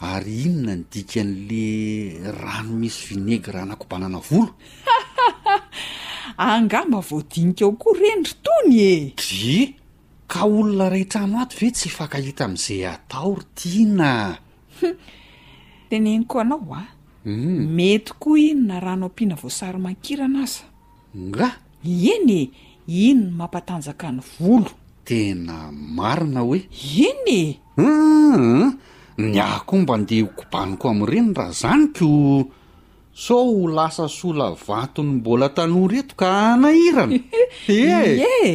ary 0.00 0.36
inona 0.48 0.74
nydika 0.80 1.20
an'le 1.20 1.68
rano 2.40 2.72
misy 2.80 3.00
vinaigra 3.12 3.62
anakobanana 3.62 4.18
volo 4.30 4.54
angamba 6.48 7.00
voadinikaao 7.00 7.76
koa 7.76 7.98
rendry 8.00 8.34
tony 8.44 8.74
e 8.80 8.94
dri 9.20 9.76
ka 10.32 10.44
olona 10.48 10.88
ray 10.88 11.04
trano 11.04 11.40
ato 11.44 11.56
ve 11.60 11.68
tsy 11.70 11.88
fanka 11.92 12.18
hita 12.24 12.48
ami'izay 12.48 12.88
atao 12.88 13.36
ry 13.36 13.44
tianah 13.54 14.40
tenenyko 15.90 16.40
anao 16.40 16.64
a 16.72 16.95
Mhm. 17.26 17.66
mety 17.74 18.12
koa 18.22 18.38
ino 18.38 18.62
na 18.70 18.76
rano 18.80 19.06
ampiana 19.08 19.34
voasary 19.42 19.78
mankirana 19.84 20.38
aza 20.46 20.64
nga 21.28 21.48
eny 22.12 22.36
e 22.50 22.52
ino 23.10 23.24
ny 23.28 23.34
mampatanjaka 23.38 24.08
ny 24.16 24.20
volo 24.38 24.70
tena 25.06 25.56
marina 25.96 26.40
hoe 26.46 26.58
eny 27.08 27.26
e 27.26 27.42
a 27.82 27.82
mhm. 28.38 28.64
nya 29.32 29.46
ko 29.66 29.74
mba 29.82 29.94
ndeha 30.02 30.22
hokobaniko 30.26 30.84
amn''ireny 30.90 31.30
raha 31.38 31.52
zanyko 31.62 32.10
so 33.24 33.36
ho 33.46 33.62
lasa 33.76 34.04
sola 34.18 34.46
vatony 34.66 35.10
mbola 35.18 35.48
tanoa 35.56 35.88
reto 35.92 36.14
ka 36.20 36.28
anahirana 36.54 37.10
e 37.74 37.80
ee 37.90 38.52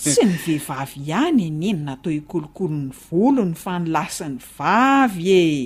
tsy 0.00 0.20
ny 0.26 0.34
vehivavy 0.42 0.98
ihany 1.06 1.38
e, 1.38 1.46
eny 1.50 1.58
ny 1.62 1.70
natao 1.86 2.10
hikolokolony 2.18 2.90
volony 3.06 3.54
fa 3.62 3.72
nilasiny 3.78 4.36
vavy 4.56 5.30
eh 5.30 5.60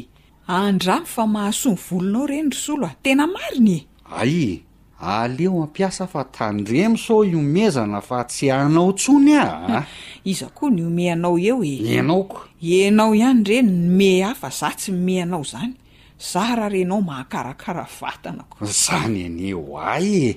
andramy 0.51 1.07
fa 1.07 1.26
mahasoany 1.26 1.76
volonao 1.90 2.26
reny 2.26 2.51
ry 2.51 2.55
solo 2.57 2.86
a 2.88 2.90
ah. 2.90 2.96
tena 3.03 3.26
mariny 3.30 3.72
e 3.76 3.84
ay 4.11 4.62
aleo 5.01 5.62
ampiasa 5.62 6.07
fa 6.07 6.24
tandremy 6.24 6.98
so 6.98 7.22
iomezana 7.24 8.01
fa 8.03 8.24
tsy 8.24 8.51
anao 8.51 8.92
tsony 8.92 9.34
aha 9.38 9.76
ah. 9.78 9.84
iza 10.24 10.46
koa 10.51 10.70
ny 10.74 10.82
ome 10.82 11.07
anao 11.12 11.38
eo 11.38 11.62
e 11.64 11.94
inaoko 11.96 12.46
enao 12.61 13.14
ihany 13.14 13.44
reny 13.46 13.70
nome 13.88 14.22
a 14.26 14.34
fa 14.34 14.51
za 14.51 14.70
tsy 14.74 14.90
ome 14.92 15.22
anao 15.22 15.44
zany 15.44 15.74
za 16.18 16.42
raha 16.57 16.68
renao 16.68 17.01
mahakarakara 17.03 17.86
vatanako 18.01 18.64
zany 18.66 19.24
eneo 19.30 19.78
ay 19.78 20.11
e 20.28 20.34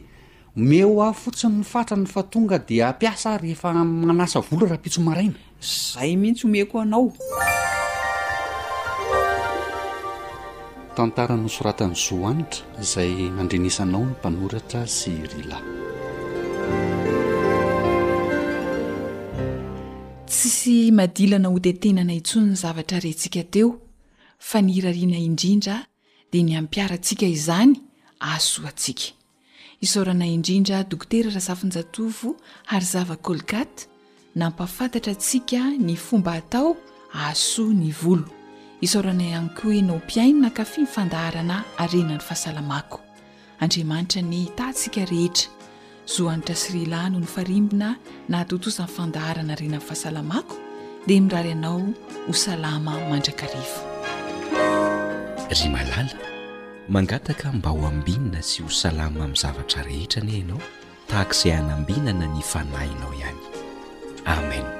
ome 0.57 0.81
ho 0.83 1.01
ao 1.03 1.13
fotsiny 1.13 1.57
ny 1.57 1.63
fatrana 1.65 2.05
fa 2.05 2.21
tonga 2.23 2.59
de 2.59 2.83
ampiasa 2.85 3.33
rehefa 3.37 3.73
manasa 3.73 4.39
volo 4.39 4.65
raha 4.69 4.77
pitso 4.77 5.01
maraina 5.01 5.33
zay 5.61 6.15
mihitsy 6.15 6.43
homeko 6.45 6.79
anao 6.81 7.09
tantara 10.95 11.35
no 11.41 11.47
soratan'ny 11.55 11.95
soa 12.05 12.27
anitra 12.31 12.65
izay 12.83 13.13
nandrenisanao 13.37 14.03
ny 14.05 14.11
mpanoratra 14.15 14.81
sy 14.97 15.13
ryla 15.31 15.57
tsisy 20.29 20.75
madilana 20.97 21.49
hoti 21.55 21.71
tenana 21.83 22.13
intsonny 22.19 22.53
zavatra 22.63 22.97
rentsika 23.05 23.41
teo 23.53 23.69
fa 24.47 24.57
ni 24.63 24.71
irariana 24.79 25.17
indrindra 25.29 25.75
dia 26.31 26.43
ny 26.45 26.53
ampiarantsika 26.61 27.25
izany 27.37 27.73
aso 28.33 28.59
atsika 28.71 29.07
isaorana 29.85 30.25
indrindra 30.35 30.77
dokoterara 30.91 31.39
zafin-jatovo 31.47 32.29
ary 32.73 32.85
zava 32.93 33.15
kolgate 33.27 33.81
nampafantatra 34.39 35.11
antsika 35.17 35.59
ny 35.85 35.93
fomba 36.05 36.31
hatao 36.37 36.69
asoa 37.27 37.73
ny 37.83 37.91
volo 38.01 38.27
isaorana 38.83 39.23
hany 39.23 39.49
koa 39.49 39.73
ianao 39.75 39.97
mpiainna 39.97 40.49
kafy 40.57 40.81
ny 40.81 40.87
fandaharana 40.93 41.63
arenan'ny 41.81 42.19
fahasalamako 42.25 42.99
andriamanitra 43.59 44.21
ny 44.21 44.41
tahntsika 44.57 45.03
rehetra 45.11 45.47
zohanitra 46.15 46.55
syrilah 46.63 47.05
no 47.13 47.19
ny 47.19 47.25
farimbina 47.33 47.89
na 48.29 48.37
hatotozany 48.41 48.91
fandaharana 48.95 49.53
arenan'ny 49.55 49.85
fahasalamako 49.87 50.55
dia 51.07 51.21
miraryanao 51.21 51.83
ho 52.27 52.33
salama 52.43 52.93
mandrakarivo 53.09 53.81
ry 55.57 55.67
malala 55.75 56.19
mangataka 56.89 57.47
mba 57.55 57.69
ho 57.69 57.87
ambinana 57.87 58.41
sy 58.49 58.63
ho 58.63 58.69
salama 58.81 59.23
amin'ny 59.23 59.35
zavatra 59.43 59.87
rehetra 59.87 60.19
ny 60.27 60.31
ianao 60.41 60.61
tahaka 61.07 61.35
izay 61.37 61.51
hanambinana 61.59 62.25
ny 62.35 62.43
fanahinao 62.51 63.13
ihany 63.19 63.41
amena 64.35 64.71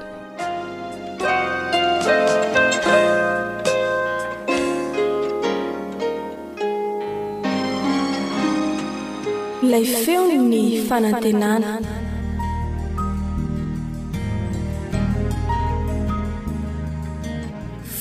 ilay 9.64 9.88
feo 10.04 10.28
ny 10.28 10.84
fanantenana 10.84 11.80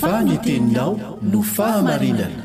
fanyteninao 0.03 1.19
no 1.23 1.41
fahamarinana 1.55 2.43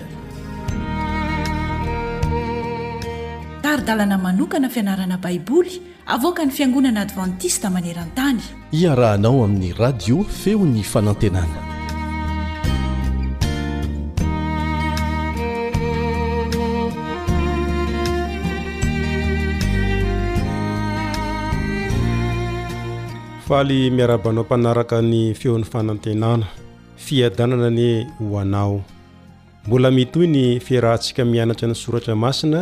taridalana 3.65 4.17
manokana 4.21 4.69
fianarana 4.69 5.17
baiboly 5.17 5.73
avoaka 6.13 6.45
ny 6.45 6.51
fiangonana 6.53 7.01
advantista 7.01 7.67
maneran-tany 7.73 8.41
iarahanao 8.81 9.41
amin'ny 9.45 9.73
radio 9.73 10.21
feo 10.41 10.61
n'ny 10.65 10.83
fanantenana 10.93 11.66
faly 23.47 23.81
miarabanao 23.97 24.43
mpanaraka 24.43 24.97
ny 25.09 25.21
feon'ny 25.39 25.63
fanantenana 25.73 26.45
fiadanana 27.05 27.67
ani 27.67 27.87
ho 28.19 28.39
anao 28.43 28.75
mbola 29.67 29.89
mitoy 29.97 30.27
ny 30.35 30.43
fiarahntsika 30.65 31.21
mianatra 31.31 31.67
ny 31.69 31.75
soratra 31.83 32.15
masina 32.23 32.59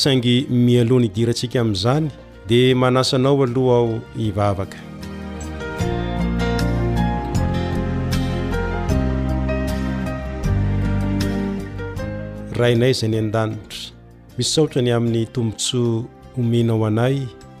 saingy 0.00 0.36
mialohany 0.66 1.08
hidirantsika 1.08 1.56
amin'izany 1.62 2.06
dia 2.48 2.76
manasa 2.82 3.14
anao 3.18 3.40
aloha 3.46 3.76
aho 3.80 3.94
hivavaka 4.20 4.76
rainay 12.60 12.90
izay 12.96 13.08
ny 13.14 13.18
an-danitra 13.24 13.82
misaotra 14.38 14.82
ny 14.84 14.92
amin'ny 14.98 15.24
tombontso 15.34 15.80
omenao 16.38 16.82
anay 16.90 17.16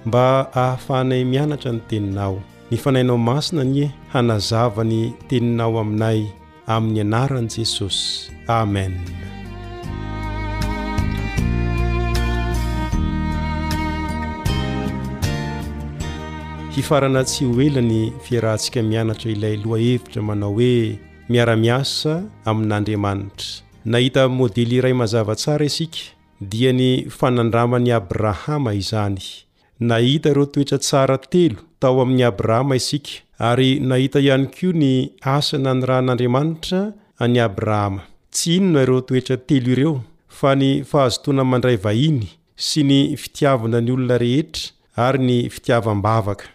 mba 0.06 0.24
hahafanay 0.54 1.22
mianatra 1.32 1.70
ny 1.76 1.80
teninao 1.90 2.36
ny 2.70 2.76
fanainao 2.76 3.18
masina 3.18 3.64
ny 3.64 3.88
hanazava 4.12 4.84
ny 4.84 5.12
teninao 5.28 5.78
aminay 5.78 6.26
amin'ny 6.66 7.00
anaran' 7.00 7.48
jesosy 7.54 8.30
amen 8.48 8.96
hifarana 16.74 17.24
tsy 17.24 17.44
ho 17.44 17.54
elany 17.62 18.12
fiarantsika 18.24 18.82
mianatra 18.82 19.30
ilay 19.30 19.56
loha 19.64 19.78
hevitra 19.86 20.22
manao 20.28 20.52
hoe 20.58 20.98
miara-miasa 21.30 22.16
amin'andriamanitra 22.44 23.62
nahita 23.84 24.28
modely 24.28 24.76
iray 24.82 24.92
mazava 24.92 25.36
tsara 25.36 25.64
isika 25.70 25.98
dia 26.40 26.72
ny 26.72 27.06
fanandramany 27.18 27.92
abrahama 27.92 28.74
izany 28.74 29.22
nahita 29.80 30.30
ireo 30.30 30.46
toetra 30.46 30.78
tsara 30.78 31.18
telo 31.18 31.62
tao 31.78 32.00
amin'ny 32.02 32.24
abrahama 32.26 32.76
isika 32.80 33.20
ary 33.48 33.72
nahita 33.90 34.18
ihany 34.26 34.46
kioa 34.54 34.78
ny 34.82 34.92
asana 35.36 35.72
ny 35.74 35.84
rahan'andriamanitra 35.88 36.80
any 37.24 37.38
abrahama 37.46 38.02
tsy 38.34 38.50
inona 38.58 38.80
ireo 38.86 39.00
toetra 39.08 39.36
telo 39.48 39.70
ireo 39.74 39.94
fa 40.38 40.50
ny 40.60 40.70
fahazotoana 40.90 41.44
mandray 41.50 41.78
vahiny 41.86 42.28
sy 42.68 42.80
ny 42.90 43.00
fitiavana 43.22 43.78
ny 43.86 43.92
olona 43.96 44.16
rehetra 44.22 44.72
ary 45.06 45.20
ny 45.28 45.38
fitiavam-bavaka 45.54 46.46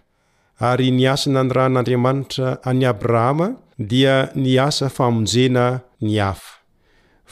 ary 0.69 0.89
nyasana 1.01 1.41
ny 1.47 1.53
rahan'andriamanitra 1.57 2.49
any 2.71 2.83
abrahama 2.93 3.47
dia 3.91 4.15
nyasa 4.45 4.87
famonjena 4.97 5.65
ny 6.05 6.15
hafa 6.25 6.53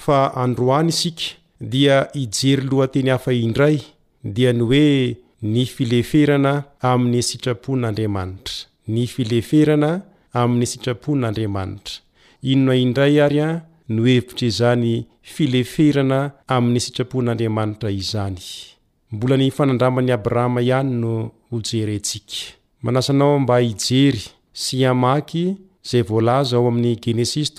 fa 0.03 0.19
androany 0.43 0.91
isika 0.95 1.25
dia 1.73 1.97
hijery 2.19 2.65
loha 2.71 2.85
teny 2.95 3.09
hafa 3.15 3.31
indray 3.45 3.77
dia 4.37 4.51
ny 4.59 4.63
hoe 4.71 4.87
ny 5.41 5.65
fileferana 5.65 6.63
amin'ny 6.83 7.21
sitrapon'andriamanitra 7.23 8.65
ny 8.87 9.05
fileferana 9.07 10.01
amin'ny 10.35 10.65
sitrapon'andriamanitra 10.67 12.01
inona 12.43 12.75
indray 12.75 13.19
ary 13.25 13.39
a 13.39 13.49
no 13.89 14.03
hevitra 14.03 14.47
izany 14.51 15.05
fileferana 15.23 16.19
amin'ny 16.55 16.79
sitrapon'andriamanitra 16.85 17.89
izany 18.01 18.41
mbola 19.11 19.35
ny 19.39 19.49
fanandrambany 19.57 20.11
abrahama 20.17 20.61
ihany 20.61 20.91
no 21.03 21.31
ho 21.51 21.61
jerentsika 21.69 22.35
manasanao 22.83 23.39
mba 23.39 23.59
hijery 23.59 24.23
sy 24.53 24.83
amaky 24.85 25.55
zay 25.83 26.01
volaza 26.01 26.57
ao 26.57 26.67
amin'ny 26.67 26.99
genesis 26.99 27.51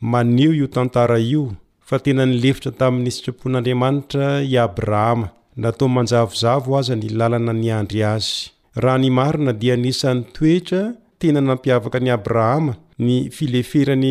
maneo 0.00 0.52
io 0.52 0.66
tantara 0.66 1.18
io 1.18 1.52
fa 1.88 1.98
tena 2.00 2.24
nilefitra 2.26 2.72
tamin'ny 2.72 3.10
sitrapon'andriamanitra 3.10 4.40
i 4.42 4.56
abrahama 4.56 5.28
natao 5.56 5.88
manjavozavo 5.88 6.78
aza 6.78 6.94
ny 6.96 7.08
lalana 7.18 7.52
nyandry 7.52 8.02
azy 8.02 8.50
raha 8.76 8.98
ny 8.98 9.10
marina 9.10 9.52
dia 9.52 9.76
nisany 9.76 10.20
toetra 10.34 10.82
tena 11.18 11.40
nampiavaka 11.40 11.98
ny 12.00 12.10
abrahama 12.12 12.72
ny 12.98 13.30
fileferany 13.36 14.10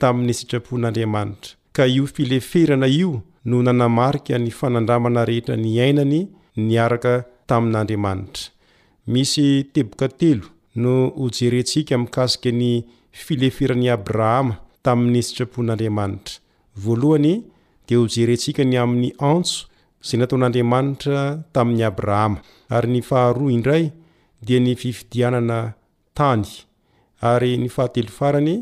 tamin'ny 0.00 0.32
sitrapon'andriamanitra 0.34 1.52
ka 1.76 1.84
io 1.86 2.06
fileferana 2.06 2.86
io 2.88 3.22
no 3.44 3.62
nanamarika 3.62 4.38
ny 4.38 4.50
fanandramana 4.50 5.24
rehetra 5.24 5.56
ny 5.56 5.78
ainany 5.82 6.18
nyaraka 6.56 7.24
tamin'nandriamanitra 7.48 8.50
misy 9.12 9.64
teboka 9.74 10.08
telo 10.20 10.46
no 10.82 10.92
hojerentsika 11.16 11.98
mikasika 12.02 12.50
ny 12.60 12.84
filefiran'ny 13.20 13.88
abrahama 13.94 14.54
tamin'ny 14.84 15.20
sitrapon'andriamanitra 15.26 16.32
voalohany 16.82 17.32
dea 17.86 17.98
hojerentsika 18.02 18.62
ny 18.70 18.76
amin'ny 18.84 19.10
antso 19.30 19.56
zay 20.06 20.16
nataon'andriamanitra 20.22 21.20
tamin'ny 21.54 21.82
abrahama 21.90 22.38
ary 22.76 22.88
ny 22.94 23.00
faharoa 23.08 23.50
indray 23.56 23.84
dia 24.46 24.58
ny 24.64 24.76
fifidianana 24.82 25.58
tany 26.18 26.46
ary 27.32 27.52
ny 27.62 27.66
fahatelofarany 27.74 28.56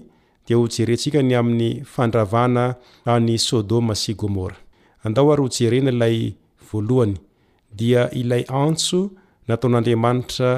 dia 0.48 0.56
hojerentsika 0.62 1.20
ny 1.28 1.34
amin'ny 1.42 1.70
fandravana 1.94 2.64
an'y 3.14 3.36
sôdoma 3.48 3.92
sy 4.02 4.16
gmora 4.22 4.56
andao 5.04 5.32
ary 5.32 5.42
ojerena 5.44 5.90
ilay 5.90 6.16
voalohany 6.72 7.14
dia 7.78 8.02
ilay 8.20 8.44
antso 8.64 9.00
nataon'andriamanitra 9.48 10.50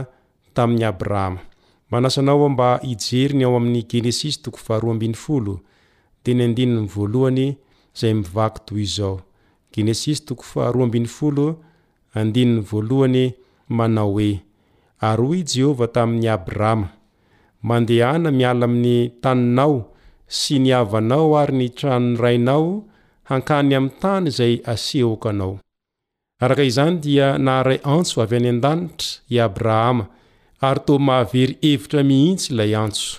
tamin'ny 0.54 0.84
abrama 0.90 1.40
anasanaoo 1.96 2.48
mba 2.54 2.70
ijeriny 2.92 3.44
ao 3.44 3.56
amin'y 3.56 3.82
genesis 3.90 4.34
to 4.42 4.50
dey 4.50 6.34
yy 14.20 14.40
a 15.00 15.14
o 15.18 15.34
jehova 15.52 15.86
tamin'y 15.96 16.28
abrama 16.36 16.86
mandeana 17.62 18.30
miala 18.38 18.64
amin'ny 18.66 18.98
taninao 19.22 19.76
sy 20.38 20.58
niavanao 20.58 21.30
ary 21.40 21.54
ny 21.58 21.68
tranony 21.68 22.16
rainao 22.22 22.84
hankany 23.28 23.74
am'tany 23.78 24.30
zay 24.30 24.54
aseoka 24.72 25.30
anao 25.30 25.54
araka 26.42 26.62
izany 26.70 26.96
dia 27.04 27.28
naharay 27.46 27.78
antso 27.96 28.16
avy 28.24 28.34
any 28.38 28.48
an-danitra 28.52 29.10
i 29.34 29.36
abrahama 29.48 30.04
ary 30.68 30.80
to 30.86 30.94
mahavery 31.08 31.54
hevitra 31.66 32.00
mihintsy 32.10 32.48
ilay 32.52 32.72
antso 32.84 33.10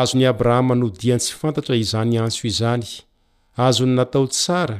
azony 0.00 0.24
abrahama 0.32 0.74
nodiantsy 0.82 1.30
fantatra 1.40 1.74
izany 1.84 2.14
antso 2.24 2.42
izany 2.52 2.86
azony 3.66 3.92
natao 3.98 4.26
tsara 4.34 4.78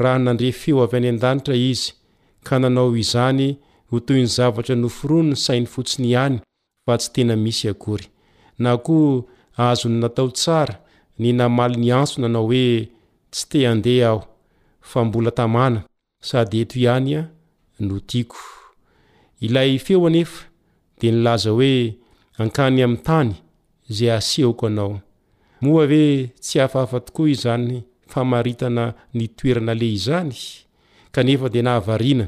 raha 0.00 0.18
nandre 0.24 0.50
feo 0.60 0.78
avy 0.84 0.94
any 1.00 1.08
an-danitra 1.12 1.54
izy 1.72 1.84
ka 2.46 2.54
nanao 2.62 2.90
izany 3.04 3.48
ho 3.90 3.96
toyny 4.06 4.28
zavatra 4.36 4.74
noforono 4.82 5.30
ny 5.32 5.36
sainy 5.44 5.66
fotsiny 5.74 6.06
ihany 6.12 6.36
fa 6.84 6.94
tsy 7.00 7.08
tena 7.14 7.34
misy 7.44 7.64
akory 7.72 8.06
na 8.62 8.70
ko 8.86 8.96
azony 9.68 9.96
natao 10.02 10.28
tsara 10.38 10.74
ny 11.20 11.28
namali 11.38 11.76
ny 11.82 11.90
antso 12.00 12.16
nanao 12.22 12.46
hoe 12.50 12.66
tsy 13.32 13.44
te 13.50 13.60
andeha 13.72 14.08
aho 14.10 14.24
fa 14.90 15.00
mbola 15.06 15.30
tamana 15.38 15.80
sady 16.28 16.58
eto 16.62 16.76
ihany 16.80 17.10
a 17.20 17.22
no 17.86 17.96
tiako 18.10 18.40
ilay 19.44 19.78
feo 19.86 20.06
anefa 20.06 20.42
di 21.00 21.06
nilaza 21.12 21.50
hoe 21.50 21.72
ankany 22.40 22.78
amin'ny 22.84 23.02
tany 23.08 23.30
izay 23.90 24.12
asehoko 24.18 24.66
anao 24.66 24.94
moa 25.62 25.84
hoe 25.90 26.06
tsy 26.42 26.56
hafahafa 26.60 26.98
tokoa 27.06 27.28
izany 27.34 27.76
famaritana 28.12 28.84
ny 29.16 29.26
toerana 29.36 29.72
leh 29.80 29.94
zany 30.06 30.38
kanefa 31.14 31.48
dea 31.52 31.62
nahavariana 31.66 32.26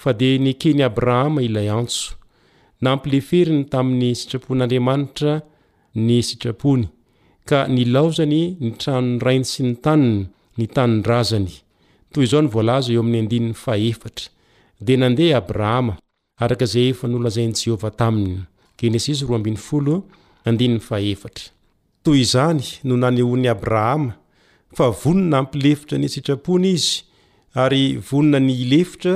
fa 0.00 0.10
di 0.18 0.38
ny 0.42 0.52
keny 0.62 0.80
abrahama 0.88 1.40
ilay 1.48 1.68
antso 1.80 2.08
nampileferiny 2.82 3.62
tamin'ny 3.72 4.14
sitrapon'andriamanitra 4.18 5.32
ny 6.06 6.14
sitrapony 6.28 6.86
ka 7.48 7.64
nilaozany 7.68 8.56
nitranonyraintsy 8.60 9.62
ny 9.66 9.74
taniny 9.82 10.26
nitanonrazany 10.58 11.50
toy 12.12 12.24
izao 12.26 12.42
nyvoalaza 12.46 12.90
eo 12.94 13.00
amin'ny 13.02 13.18
andininy 13.24 13.54
faheftra 13.64 14.26
dia 14.84 14.96
nandeha 15.02 15.34
abrahama 15.42 15.94
araka 16.44 16.66
zay 16.72 16.86
efa 16.92 17.06
nlazainy 17.08 17.56
jehovah 17.62 17.92
taminy 17.96 18.36
toy 22.04 22.16
izany 22.24 22.64
no 22.86 22.92
nanyony 23.02 23.46
abrahama 23.54 24.12
fa 24.76 24.84
vonona 25.00 25.36
ampilefitra 25.42 25.96
nisitrapony 25.98 26.68
izy 26.76 26.94
ary 27.64 27.84
vonana 28.10 28.38
ny 28.46 28.50
ilefitra 28.64 29.14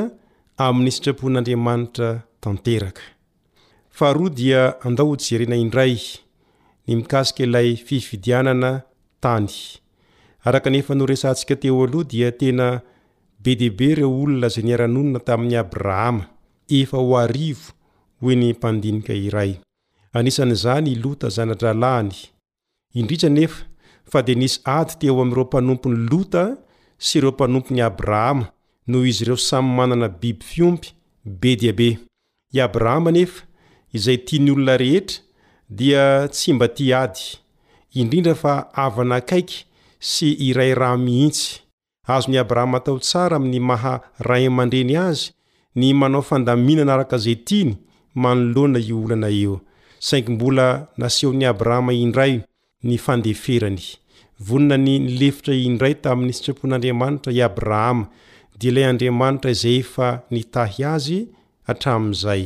amin'ny 0.66 0.90
sitrapon'andriamanitra 0.96 2.08
tanterakaorira 2.42 4.62
ny 6.88 6.96
mikasika 6.96 7.42
ilay 7.42 7.76
fiifidianana 7.76 8.82
tany 9.20 9.50
arakanefa 10.44 10.94
noresantsika 10.94 11.56
teo 11.56 11.84
aloha 11.84 12.04
dia 12.04 12.30
tena 12.32 12.80
be 13.42 13.54
dibe 13.54 13.84
ireo 13.84 14.20
olona 14.22 14.48
za 14.48 14.62
niaranonona 14.62 15.18
tamin'ny 15.18 15.58
abrahama 15.58 16.24
efa 16.68 16.98
oarivo 16.98 17.66
oe 18.22 18.34
nymd 18.34 19.06
izaota 20.26 21.28
zaadralany 21.28 22.12
indriea 22.94 23.48
d 24.26 24.34
nisy 24.34 24.60
ay 24.64 24.84
teo 25.00 25.20
amireo 25.22 25.44
mpanompony 25.44 25.96
lota 26.10 26.56
sy 26.98 27.18
ireo 27.18 27.30
mpanompony 27.30 27.82
abrahama 27.82 28.46
noho 28.86 29.06
izy 29.06 29.22
ireo 29.24 29.36
samy 29.36 29.68
manana 29.76 30.08
biby 30.08 30.42
fiompy 30.44 30.88
be 31.24 31.56
berahma 32.72 33.10
e 33.18 33.26
izay 33.92 34.18
tiany 34.18 34.50
olona 34.50 34.76
rehetra 34.76 35.25
dia 35.68 36.28
tsy 36.30 36.52
mba 36.54 36.68
ty 36.70 36.94
ady 36.94 37.38
indrindra 37.98 38.34
fa 38.38 38.68
avana 38.72 39.18
akaiky 39.18 39.66
sy 39.98 40.28
iray 40.46 40.70
raha 40.74 40.96
mihitsy 40.96 41.60
azony 42.06 42.38
abrahama 42.38 42.78
tao 42.80 42.98
tsara 43.02 43.36
ami'ny 43.36 43.58
maharaiman-dreny 43.60 44.94
azy 44.96 45.34
ny 45.78 45.92
manao 45.92 46.22
fandaminana 46.22 46.94
arakazay 46.94 47.34
tiny 47.48 47.70
manolona 48.22 48.78
io 48.86 48.98
olana 49.04 49.28
eo 49.42 49.56
sai 50.06 50.22
mbola 50.34 50.66
nasehon'nyabrahama 51.00 51.92
indray 52.04 52.34
nyfandeferany 52.88 53.82
vonany 54.46 54.92
nilefitra 55.06 55.54
indray 55.68 55.94
tamin'ny 56.04 56.32
sitrapon'andramantra 56.36 57.30
i 57.32 57.42
abrahama 57.48 58.04
di 58.60 58.68
lay 58.74 58.86
andriamanitra 58.90 59.52
zay 59.62 59.80
fa 59.92 60.08
nitahy 60.30 60.78
azy 60.94 61.18
atramzay 61.70 62.44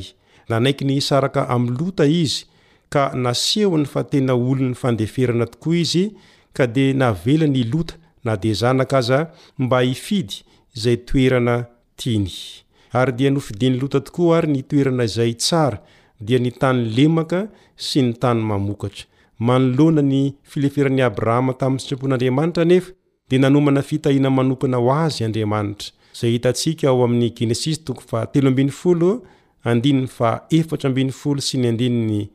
nanaiky 0.48 0.84
ny 0.88 0.96
saraka 1.08 1.40
amlota 1.54 2.06
izy 2.22 2.48
ka 2.92 3.04
nasehony 3.14 3.86
fa 3.92 4.02
tena 4.10 4.34
olo'ny 4.34 4.74
fandeferana 4.82 5.46
tokoa 5.52 5.76
izy 5.82 6.04
ka 6.56 6.66
dia 6.74 6.94
navelany 7.02 7.62
lota 7.72 7.94
na 8.24 8.32
dezanaka 8.42 8.96
aza 9.00 9.18
mba 9.62 9.78
ifidy 9.92 10.34
zay 10.82 10.96
toerana 11.08 11.54
iny 12.14 12.28
ay 12.98 13.10
dia 13.18 13.30
nofidiny 13.30 13.76
lota 13.80 14.00
tokoa 14.06 14.38
ary 14.38 14.48
nytoerana 14.54 15.02
izay 15.08 15.32
tsara 15.42 15.78
dia 16.26 16.38
ni 16.44 16.50
tany 16.60 16.80
lemaka 16.96 17.40
sy 17.86 17.98
ny 18.04 18.10
tany 18.22 18.42
amokatra 18.56 19.04
manolona 19.46 20.02
ny 20.12 20.22
fileferany 20.52 21.02
abrahama 21.08 21.52
tamin'ny 21.60 21.80
sitrapon'andriamanitra 21.82 22.64
nefa 22.70 22.92
di 23.30 23.36
nanomana 23.38 23.82
fitahiana 23.90 24.30
manokana 24.38 24.76
ho 24.82 24.90
azy 25.06 25.20
andriamanitra 25.28 25.88
zahitantsika 26.18 26.88
ao 26.88 27.04
amin'ny 27.04 27.30
ny 31.88 32.28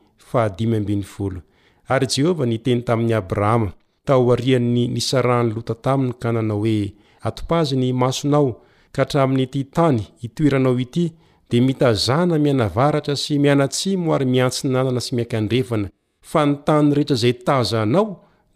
ry 1.92 2.06
jehovah 2.08 2.46
niteny 2.46 2.82
tamin'ny 2.82 3.14
abrahama 3.14 3.72
tao 4.04 4.32
arianny 4.32 4.88
nisa 4.88 5.22
rahn'ny 5.22 5.54
lota 5.54 5.74
taminy 5.74 6.12
kananao 6.22 6.58
hoe 6.62 6.94
atopazy 7.28 7.76
ny 7.76 7.92
masonao 7.92 8.48
ka 8.92 9.02
hatraamin'n'ty 9.02 9.60
tany 9.70 10.06
itoeranao 10.22 10.78
ity 10.84 11.04
de 11.50 11.60
mitazana 11.60 12.38
mianavaratra 12.38 13.16
sy 13.16 13.38
mianatsi 13.38 13.96
moary 14.04 14.26
miantsyy 14.34 14.68
nanana 14.70 15.00
sy 15.00 15.14
miakandrefana 15.16 15.88
fa 16.30 16.40
nytany 16.48 16.94
rehetra 16.94 17.16
zay 17.22 17.32
tazanao 17.46 18.06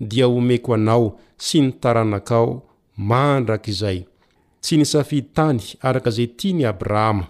dia 0.08 0.26
omeko 0.28 0.74
anao 0.74 1.06
sy 1.38 1.60
nytaranakao 1.62 2.62
mandrak'izay 3.08 3.98
nzayt 4.60 6.40
nyarahma 6.54 7.24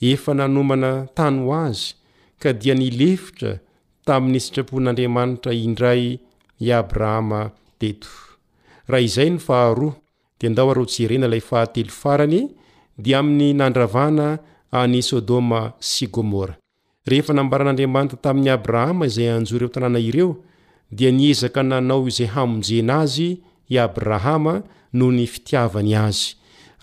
efa 0.00 0.34
nanomana 0.34 1.08
tano 1.16 1.48
azy 1.54 1.94
ka 2.38 2.52
dia 2.52 2.74
nilefitra 2.76 3.58
tamin'ny 4.04 4.38
sitrapon'andriamanitra 4.40 5.56
indray 5.56 6.20
i 6.60 6.68
abrahama 6.72 7.56
teto 7.80 8.08
raha 8.88 9.02
izay 9.04 9.30
ny 9.30 9.40
faharoa 9.40 9.96
dia 10.38 10.50
ndaaroserena 10.52 11.26
ilay 11.26 11.40
fahatelo 11.40 11.88
farany 11.90 12.52
dia 12.98 13.18
amin'ny 13.24 13.56
nandravana 13.56 14.38
any 14.72 15.00
sodoma 15.00 15.72
sy 15.80 16.06
gomora 16.12 16.60
rehefa 17.08 17.32
nambaran'andriamanitra 17.32 18.18
tamin'y 18.20 18.52
abrahama 18.52 19.08
izay 19.08 19.32
anjoireo 19.32 19.68
tanàna 19.72 19.98
ireo 19.98 20.36
dia 20.92 21.10
niezaka 21.10 21.62
nanao 21.62 22.04
izay 22.08 22.28
hamonjena 22.28 23.00
azy 23.00 23.40
i 23.72 23.78
abrahama 23.80 24.62
no 24.92 25.08
ny 25.10 25.24
fitiavany 25.26 25.96
azy 25.96 26.36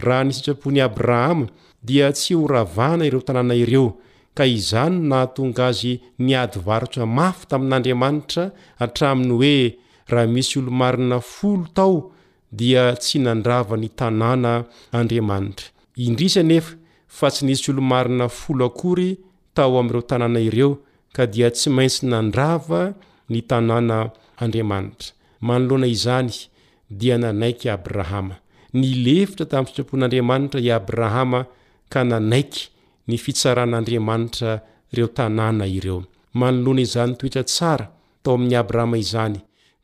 raha 0.06 0.24
ny 0.26 0.32
sitrapony 0.34 0.82
abrahama 0.82 1.46
dia 1.84 2.10
tsy 2.16 2.34
horavana 2.36 3.06
ireo 3.06 3.22
tanàna 3.22 3.56
ireo 3.56 3.88
ka 4.38 4.46
izany 4.48 4.96
nahatonga 5.10 5.64
azy 5.72 5.94
niady 6.26 6.58
varotra 6.68 7.06
mafy 7.18 7.46
tamin'andriamanitra 7.52 8.44
atraminy 8.84 9.32
hoe 9.38 9.58
raha 10.12 10.28
misy 10.36 10.54
olomarina 10.60 11.18
folo 11.34 11.68
tao 11.78 11.98
dia 12.60 12.84
tsy 13.02 13.18
nandrava 13.26 13.76
ny 13.82 13.90
tanàna 14.00 14.52
andriamanitra 15.00 15.68
indrisa 16.06 16.42
nefa 16.52 16.74
fa 17.18 17.28
tsy 17.34 17.46
nisy 17.46 17.72
olomarina 17.72 18.26
folo 18.40 18.66
akory 18.72 19.12
tao 19.56 19.74
ami'ireo 19.80 20.02
tanàna 20.10 20.40
ireo 20.48 20.72
ka 21.16 21.26
dia 21.34 21.50
tsy 21.52 21.70
maintsy 21.70 22.06
nandrava 22.12 22.82
ny 23.30 23.42
tanàna 23.52 23.98
andriamanitra 24.44 25.12
manoloana 25.48 25.88
izany 25.96 26.32
dia 26.90 27.18
nanaiky 27.24 27.68
abrahama 27.76 28.36
ny 28.80 28.86
lefitra 29.06 29.46
tamin'ny 29.52 29.70
fitrapon'andriamanitra 29.70 30.60
i 30.68 30.72
abrahama 30.72 31.42
ka 31.90 32.04
nanaiky 32.04 32.70
ny 33.08 33.18
fitsaran'andriamanitra 33.18 34.62
reo 34.94 35.08
tanàna 35.08 35.66
ireo 35.78 36.04
manolona 36.40 36.82
izany 36.82 37.12
toetra 37.20 37.44
tsara 37.50 37.86
tao 38.24 38.34
amin'ny 38.36 38.56
abrahama 38.62 38.98
izany 39.04 39.38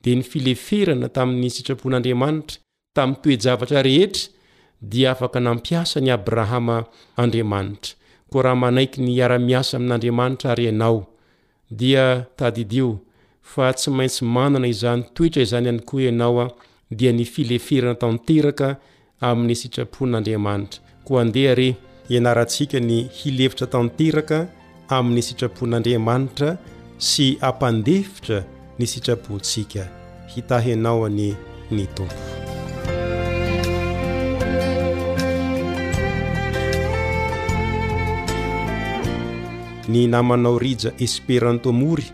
de 0.03 0.11
ny 0.15 0.21
fileferana 0.31 1.07
tamin'ny 1.15 1.49
sitrapon'andriamanitra 1.55 2.57
tami'y 2.95 3.19
toejavatra 3.41 3.79
rehetra 3.87 4.23
dia 4.91 5.11
afaka 5.11 5.39
nampiasa 5.39 5.97
ny 6.03 6.11
abrahama 6.17 6.77
andriamanitra 7.21 7.91
ko 8.31 8.37
raha 8.45 8.55
manaiky 8.63 8.99
ny 9.05 9.19
ara-miasa 9.25 9.73
amin'andriamanitra 9.77 10.47
ary 10.53 10.65
ianao 10.69 10.99
dia 11.79 12.27
tadido 12.37 12.87
fa 13.51 13.67
tsy 13.77 13.89
maintsy 13.97 14.23
manana 14.35 14.67
izany 14.73 15.01
toetra 15.15 15.41
izany 15.45 15.67
any 15.71 15.81
ko 15.87 15.93
ianaoa 15.99 16.45
dia 16.97 17.11
ny 17.17 17.25
fileferana 17.33 17.95
tanteraka 18.03 18.67
amin'ny 19.29 19.55
sitrapon'andriamanitra 19.61 20.79
ode 21.09 21.75
ianarantsika 22.09 22.79
ny 22.81 22.97
hilevitra 23.21 23.67
tanteraka 23.69 24.39
amin'ny 24.97 25.21
sitrapon'andriamanitra 25.21 26.49
sy 26.97 27.37
ampandefitra 27.49 28.39
ny 28.79 28.85
sitrapontsika 28.89 29.83
hitahianao 30.35 31.05
any 31.09 31.29
ny 31.71 31.85
tompo 31.93 32.25
ny 39.91 40.01
namanao 40.15 40.57
rija 40.59 40.91
espéranto 40.99 41.71
mory 41.81 42.09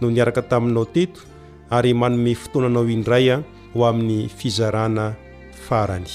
no 0.00 0.10
niaraka 0.10 0.42
taminao 0.52 0.84
teto 0.94 1.20
ary 1.70 1.94
manome 2.00 2.34
fotoananao 2.42 2.88
indraya 2.96 3.40
ho 3.74 3.88
amin'ny 3.90 4.28
fizarana 4.38 5.08
farany 5.68 6.14